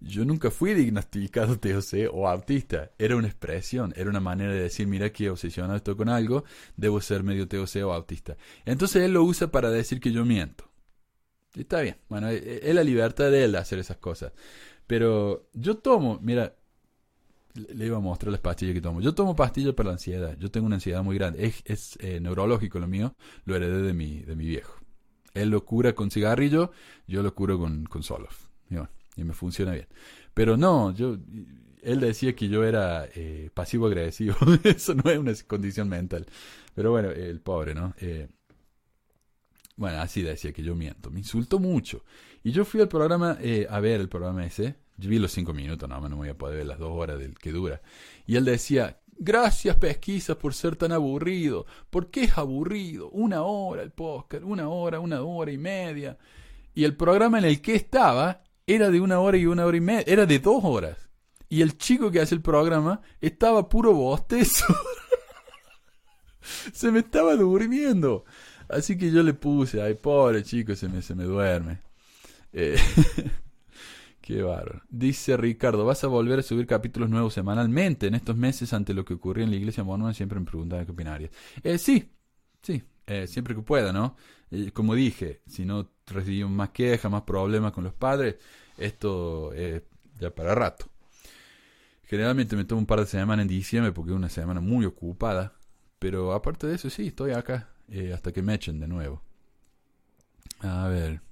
[0.00, 2.92] Yo nunca fui diagnosticado TOC o autista.
[2.98, 6.44] Era una expresión, era una manera de decir, mira que obsesionado estoy con algo,
[6.76, 8.36] debo ser medio TOC o autista.
[8.64, 10.64] Entonces él lo usa para decir que yo miento.
[11.54, 14.32] Está bien, bueno, e, e, es la libertad de él hacer esas cosas.
[14.86, 16.54] Pero yo tomo, mira,
[17.58, 19.00] le iba a mostrar las pastillas que tomo.
[19.00, 20.36] Yo tomo pastillas para la ansiedad.
[20.38, 21.46] Yo tengo una ansiedad muy grande.
[21.46, 23.14] Es, es eh, neurológico lo mío.
[23.44, 24.78] Lo heredé de mi, de mi viejo.
[25.34, 26.72] Él lo cura con cigarrillo,
[27.06, 28.02] yo lo curo con, con.
[29.16, 29.86] Y me funciona bien.
[30.32, 31.18] Pero no, yo,
[31.82, 34.36] él decía que yo era eh, pasivo-agresivo.
[34.64, 36.26] Eso no es una condición mental.
[36.74, 37.94] Pero bueno, el pobre, ¿no?
[38.00, 38.28] Eh,
[39.76, 41.10] bueno, así decía que yo miento.
[41.10, 42.04] Me insultó mucho.
[42.42, 44.76] Y yo fui al programa a ver el programa ese.
[44.98, 47.38] Yo vi los cinco minutos, no, no voy a poder ver las dos horas del
[47.38, 47.80] que dura.
[48.26, 51.66] Y él decía, gracias pesquisas por ser tan aburrido.
[51.88, 53.08] ¿Por qué es aburrido?
[53.10, 56.18] Una hora el podcast, una hora, una hora y media.
[56.74, 59.80] Y el programa en el que estaba era de una hora y una hora y
[59.80, 61.08] media, era de dos horas.
[61.48, 64.66] Y el chico que hace el programa estaba puro bostezo.
[66.72, 68.24] se me estaba durmiendo.
[68.68, 71.80] Así que yo le puse, ay, pobre chico, se me, se me duerme.
[72.52, 72.76] Eh,
[74.28, 74.82] qué bárbaro.
[74.90, 78.08] Dice Ricardo, ¿vas a volver a subir capítulos nuevos semanalmente?
[78.08, 80.92] En estos meses, ante lo que ocurría en la iglesia mormona, siempre me preguntaban qué
[80.92, 81.30] opinarías.
[81.62, 82.12] Eh, sí,
[82.60, 84.16] sí, eh, siempre que pueda, ¿no?
[84.74, 88.36] Como dije, si no recibimos más quejas, más problemas con los padres,
[88.76, 89.82] esto es
[90.20, 90.90] ya para rato.
[92.04, 95.54] Generalmente me tomo un par de semanas en diciembre porque es una semana muy ocupada.
[95.98, 99.22] Pero aparte de eso, sí, estoy acá eh, hasta que me echen de nuevo.
[100.60, 101.27] A ver.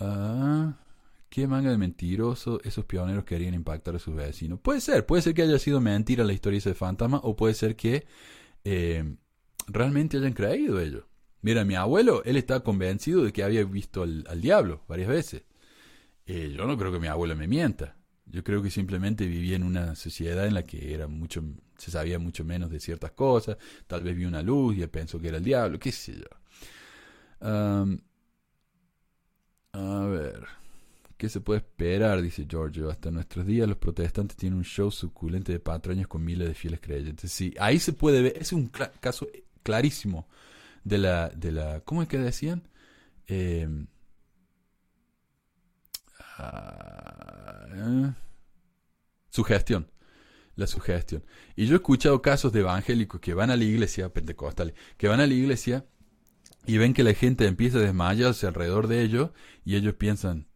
[0.00, 0.76] Ah,
[1.28, 4.60] ¿Qué manga de mentiroso esos pioneros querían impactar a sus vecinos?
[4.60, 7.54] Puede ser, puede ser que haya sido mentira la historia de ese fantasma o puede
[7.54, 8.06] ser que
[8.64, 9.16] eh,
[9.66, 11.04] realmente hayan creído ellos.
[11.42, 15.42] Mira, mi abuelo, él estaba convencido de que había visto al, diablo varias veces.
[16.26, 17.96] Eh, yo no creo que mi abuelo me mienta.
[18.26, 21.42] Yo creo que simplemente vivía en una sociedad en la que era mucho,
[21.76, 23.58] se sabía mucho menos de ciertas cosas.
[23.86, 26.28] Tal vez vio una luz y él pensó que era el diablo, qué sé yo.
[29.74, 30.46] A ver,
[31.16, 32.22] ¿qué se puede esperar?
[32.22, 32.90] Dice Giorgio.
[32.90, 36.80] Hasta nuestros días los protestantes tienen un show suculente de patrañas con miles de fieles
[36.80, 37.32] creyentes.
[37.32, 39.26] Sí, ahí se puede ver, es un caso
[39.64, 40.28] clarísimo
[40.84, 42.68] de la, de la, ¿cómo es que decían?
[43.26, 43.68] Eh,
[46.38, 48.14] ah,
[49.30, 49.90] sugestión.
[50.54, 51.24] La sugestión.
[51.56, 55.18] Y yo he escuchado casos de evangélicos que van a la iglesia, pentecostales, que van
[55.18, 55.84] a la iglesia
[56.66, 59.30] y ven que la gente empieza a desmayarse alrededor de ellos
[59.64, 60.46] y ellos piensan,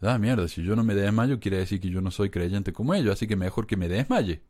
[0.00, 2.94] ah, mierda, si yo no me desmayo quiere decir que yo no soy creyente como
[2.94, 4.42] ellos, así que mejor que me desmaye.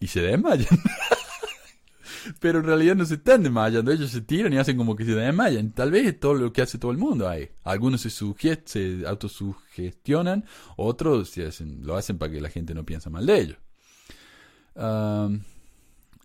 [0.00, 0.66] Y se desmayan.
[2.40, 5.14] Pero en realidad no se están desmayando, ellos se tiran y hacen como que se
[5.14, 5.72] desmayan.
[5.72, 7.48] Tal vez es todo lo que hace todo el mundo ahí.
[7.64, 10.44] Algunos se, se autosugestionan,
[10.76, 11.36] otros
[11.80, 13.56] lo hacen para que la gente no piense mal de ellos.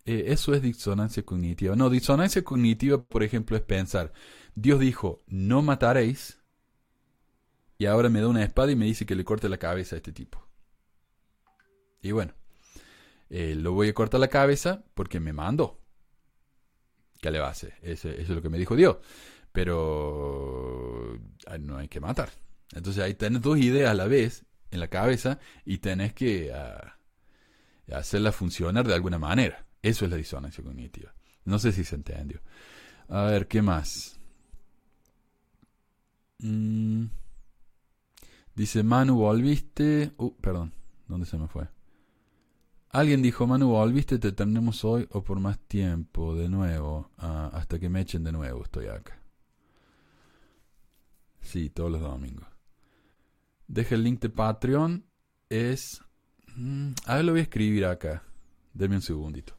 [0.08, 1.76] Eh, eso es disonancia cognitiva.
[1.76, 4.14] No, disonancia cognitiva, por ejemplo, es pensar,
[4.56, 6.40] Dios dijo, no mataréis,
[7.78, 9.98] y ahora me da una espada y me dice que le corte la cabeza a
[9.98, 10.48] este tipo.
[12.02, 12.34] Y bueno,
[13.30, 15.82] eh, lo voy a cortar la cabeza porque me mandó.
[17.22, 17.74] ¿Qué le va a hacer?
[17.82, 18.98] Eso, es lo que me dijo Dios.
[19.52, 21.20] Pero
[21.60, 22.30] no hay que matar.
[22.74, 26.98] Entonces ahí tenés dos ideas a la vez en la cabeza y tenés que ah,
[27.92, 29.67] hacerla funcionar de alguna manera.
[29.82, 31.14] Eso es la disonancia cognitiva.
[31.46, 32.42] No sé si se entendió.
[33.10, 34.20] A ver, ¿qué más?
[36.40, 37.06] Mm.
[38.56, 40.14] Dice Manu, volviste.
[40.18, 40.74] Uh, perdón,
[41.08, 41.68] ¿dónde se me fue?
[42.90, 44.18] Alguien dijo, Manu, ¿volviste?
[44.18, 48.32] Te tenemos hoy o por más tiempo, de nuevo, ah, hasta que me echen de
[48.32, 49.22] nuevo, estoy acá.
[51.42, 52.48] Sí, todos los domingos.
[53.68, 55.06] Deja el link de Patreon.
[55.50, 56.02] Es...
[56.56, 58.24] Mm, a ver, lo voy a escribir acá.
[58.74, 59.57] Deme un segundito.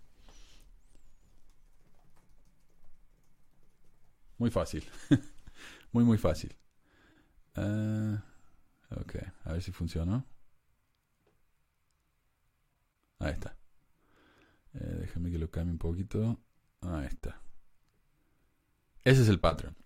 [4.38, 4.84] Muy fácil.
[5.92, 6.56] muy, muy fácil.
[7.56, 8.14] Uh,
[8.90, 10.24] ok, a ver si funciona.
[13.18, 13.56] Ahí está.
[14.74, 16.40] Eh, déjame que lo cambie un poquito.
[16.80, 17.40] Ahí está.
[19.04, 19.76] Ese es el Patreon.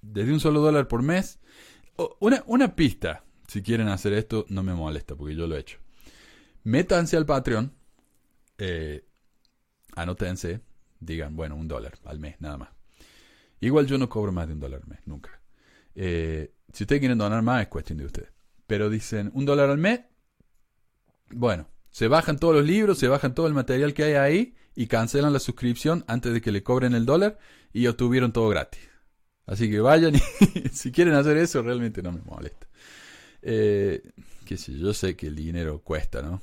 [0.00, 1.38] Desde un solo dólar por mes.
[2.20, 3.24] Una, una pista.
[3.46, 5.78] Si quieren hacer esto, no me molesta porque yo lo he hecho.
[6.64, 7.72] Métanse al Patreon.
[8.58, 9.06] Eh,
[9.94, 10.62] anótense.
[10.98, 12.73] Digan, bueno, un dólar al mes, nada más.
[13.60, 15.40] Igual yo no cobro más de un dólar al mes, nunca.
[15.94, 18.30] Eh, si ustedes quieren donar más, es cuestión de ustedes.
[18.66, 20.00] Pero dicen, un dólar al mes.
[21.30, 24.86] Bueno, se bajan todos los libros, se bajan todo el material que hay ahí y
[24.86, 27.38] cancelan la suscripción antes de que le cobren el dólar
[27.72, 28.80] y obtuvieron todo gratis.
[29.46, 30.18] Así que vayan y
[30.72, 32.66] si quieren hacer eso, realmente no me molesta.
[33.42, 34.02] Eh,
[34.44, 36.42] qué sé, yo sé que el dinero cuesta, ¿no?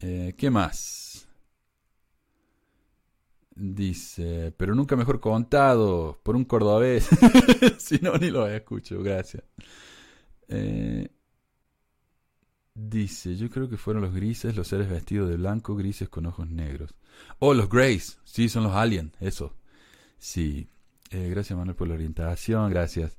[0.00, 1.05] Eh, ¿Qué más?
[3.58, 7.08] Dice, pero nunca mejor contado por un cordobés.
[7.78, 9.44] si no, ni lo escucho, gracias.
[10.48, 11.08] Eh,
[12.74, 16.50] dice, yo creo que fueron los grises, los seres vestidos de blanco, grises con ojos
[16.50, 16.94] negros.
[17.38, 19.56] Oh, los Greys, sí, son los aliens, eso.
[20.18, 20.68] Sí.
[21.10, 23.16] Eh, gracias Manuel por la orientación, gracias.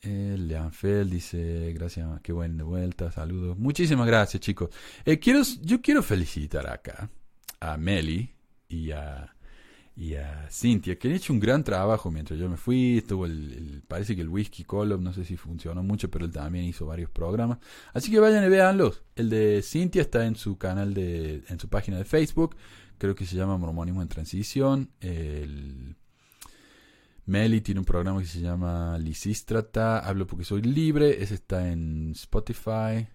[0.00, 3.56] Eh, Leanfeld dice, gracias, qué buen de vuelta, saludos.
[3.56, 4.70] Muchísimas gracias, chicos.
[5.04, 7.08] Eh, quiero, yo quiero felicitar acá
[7.60, 8.34] a Meli
[8.68, 9.34] y a,
[9.96, 12.98] y a Cintia, que han hecho un gran trabajo mientras yo me fui.
[12.98, 16.64] Estuvo el, parece que el Whisky Column, no sé si funcionó mucho, pero él también
[16.64, 17.58] hizo varios programas.
[17.92, 19.02] Así que vayan y véanlos.
[19.16, 22.56] El de Cintia está en su canal de, en su página de Facebook.
[22.98, 24.90] Creo que se llama Mormonismo en Transición.
[25.00, 25.96] El
[27.26, 32.12] Meli tiene un programa que se llama Lisístrata, Hablo porque soy libre, ese está en
[32.12, 33.06] Spotify.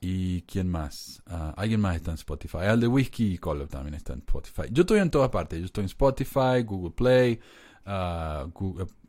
[0.00, 1.22] ¿Y quién más?
[1.26, 2.58] Ah, alguien más está en Spotify.
[2.62, 4.68] El de Whisky y también está en Spotify.
[4.70, 5.58] Yo estoy en todas partes.
[5.58, 7.40] Yo estoy en Spotify, Google Play,
[7.84, 8.46] ah,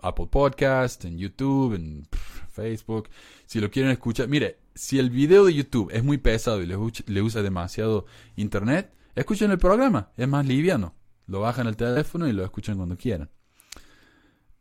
[0.02, 2.07] Apple Podcast, en YouTube, en
[2.52, 3.10] Facebook.
[3.45, 7.22] Si lo quieren escuchar, mire, si el video de YouTube es muy pesado y le,
[7.22, 8.06] usa demasiado
[8.36, 10.10] internet, escuchen el programa.
[10.18, 10.95] Es más liviano.
[11.28, 13.30] Lo bajan al teléfono y lo escuchan cuando quieran.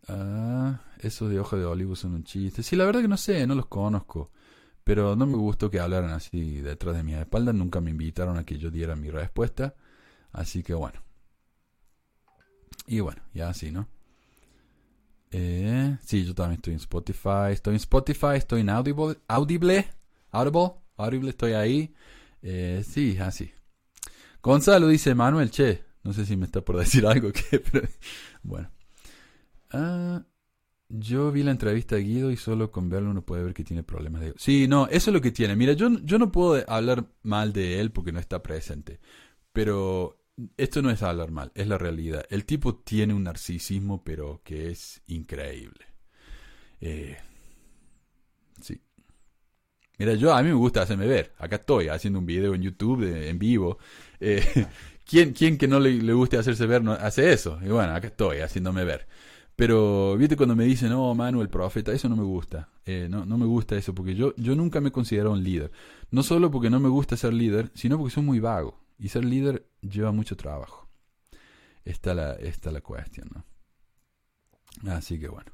[0.09, 2.63] Ah, esos de hoja de olivo son un chiste.
[2.63, 4.31] Sí, la verdad que no sé, no los conozco.
[4.89, 7.52] Pero no me gustó que hablaran así detrás de mi espalda.
[7.52, 9.74] Nunca me invitaron a que yo diera mi respuesta.
[10.32, 11.02] Así que bueno.
[12.86, 13.86] Y bueno, ya así, ¿no?
[15.31, 17.51] Eh, sí, yo también estoy en Spotify.
[17.52, 19.19] Estoy en Spotify, estoy en Audible.
[19.28, 19.90] Audible.
[20.31, 20.73] Audible.
[20.97, 21.94] Audible, estoy ahí.
[22.40, 23.52] Eh, sí, así.
[24.43, 25.85] Gonzalo dice, Manuel, che.
[26.02, 27.60] No sé si me está por decir algo que...
[27.60, 27.86] Pero,
[28.43, 28.70] bueno.
[29.70, 30.24] Ah,
[30.89, 33.82] yo vi la entrevista de Guido y solo con verlo uno puede ver que tiene
[33.82, 34.35] problemas de...
[34.36, 35.55] Sí, no, eso es lo que tiene.
[35.55, 39.01] Mira, yo, yo no puedo hablar mal de él porque no está presente.
[39.52, 40.19] Pero
[40.56, 42.24] esto no es hablar mal, es la realidad.
[42.31, 45.85] El tipo tiene un narcisismo, pero que es increíble.
[46.81, 47.16] Eh,
[48.62, 48.81] sí.
[49.98, 51.35] Mira, yo a mí me gusta hacerme ver.
[51.39, 53.78] Acá estoy haciendo un video en YouTube en vivo.
[54.20, 54.43] Eh,
[55.05, 57.59] ¿quién, ¿quién, que no le, le, guste hacerse ver no hace eso?
[57.62, 59.06] Y bueno, acá estoy haciéndome ver.
[59.59, 62.68] Pero, viste, cuando me dicen, no, Manu, el profeta, eso no me gusta.
[62.86, 65.72] Eh, no, no me gusta eso, porque yo, yo nunca me he considerado un líder.
[66.12, 68.78] No solo porque no me gusta ser líder, sino porque soy muy vago.
[69.01, 70.89] Y ser líder lleva mucho trabajo.
[71.85, 74.93] Esta la, esta la cuestión, ¿no?
[74.93, 75.51] Así que bueno.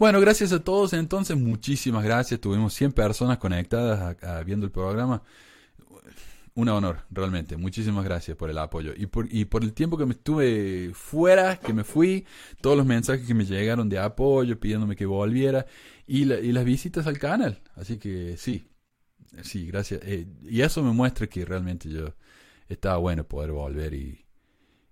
[0.00, 2.40] Bueno, gracias a todos entonces, muchísimas gracias.
[2.40, 4.16] Tuvimos 100 personas conectadas
[4.46, 5.22] viendo el programa
[6.58, 7.56] un honor, realmente.
[7.56, 8.92] Muchísimas gracias por el apoyo.
[8.96, 12.26] Y por, y por el tiempo que me estuve fuera, que me fui,
[12.60, 15.66] todos los mensajes que me llegaron de apoyo, pidiéndome que volviera,
[16.04, 17.62] y, y las visitas al canal.
[17.76, 18.66] Así que sí,
[19.42, 20.00] sí, gracias.
[20.02, 22.16] Eh, y eso me muestra que realmente yo
[22.68, 24.24] estaba bueno poder volver y,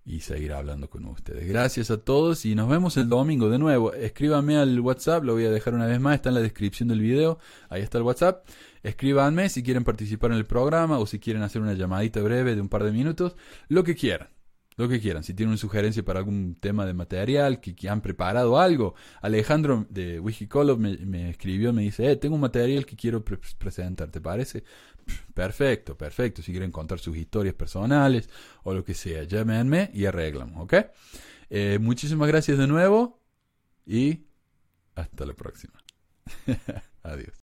[0.05, 1.49] y seguir hablando con ustedes.
[1.49, 3.93] Gracias a todos y nos vemos el domingo de nuevo.
[3.93, 7.01] Escríbanme al WhatsApp, lo voy a dejar una vez más, está en la descripción del
[7.01, 8.47] video, ahí está el WhatsApp.
[8.87, 12.61] Escríbanme si quieren participar en el programa o si quieren hacer una llamadita breve de
[12.61, 13.35] un par de minutos,
[13.67, 14.29] lo que quieran.
[14.77, 18.61] Lo que quieran, si tienen una sugerencia para algún tema de material, que, han preparado
[18.61, 18.95] algo.
[19.23, 24.09] Alejandro de Wikicolor me, me escribió, me dice, eh, tengo un material que quiero presentar,
[24.13, 24.63] ¿te parece?
[25.35, 26.41] Perfecto, perfecto.
[26.41, 28.31] Si quieren contar sus historias personales
[28.63, 30.75] o lo que sea, llámenme y arreglamos, ¿ok?
[31.51, 33.21] Eh, muchísimas gracias de nuevo
[33.85, 34.27] y
[34.95, 35.75] hasta la próxima.
[37.03, 37.46] Adiós.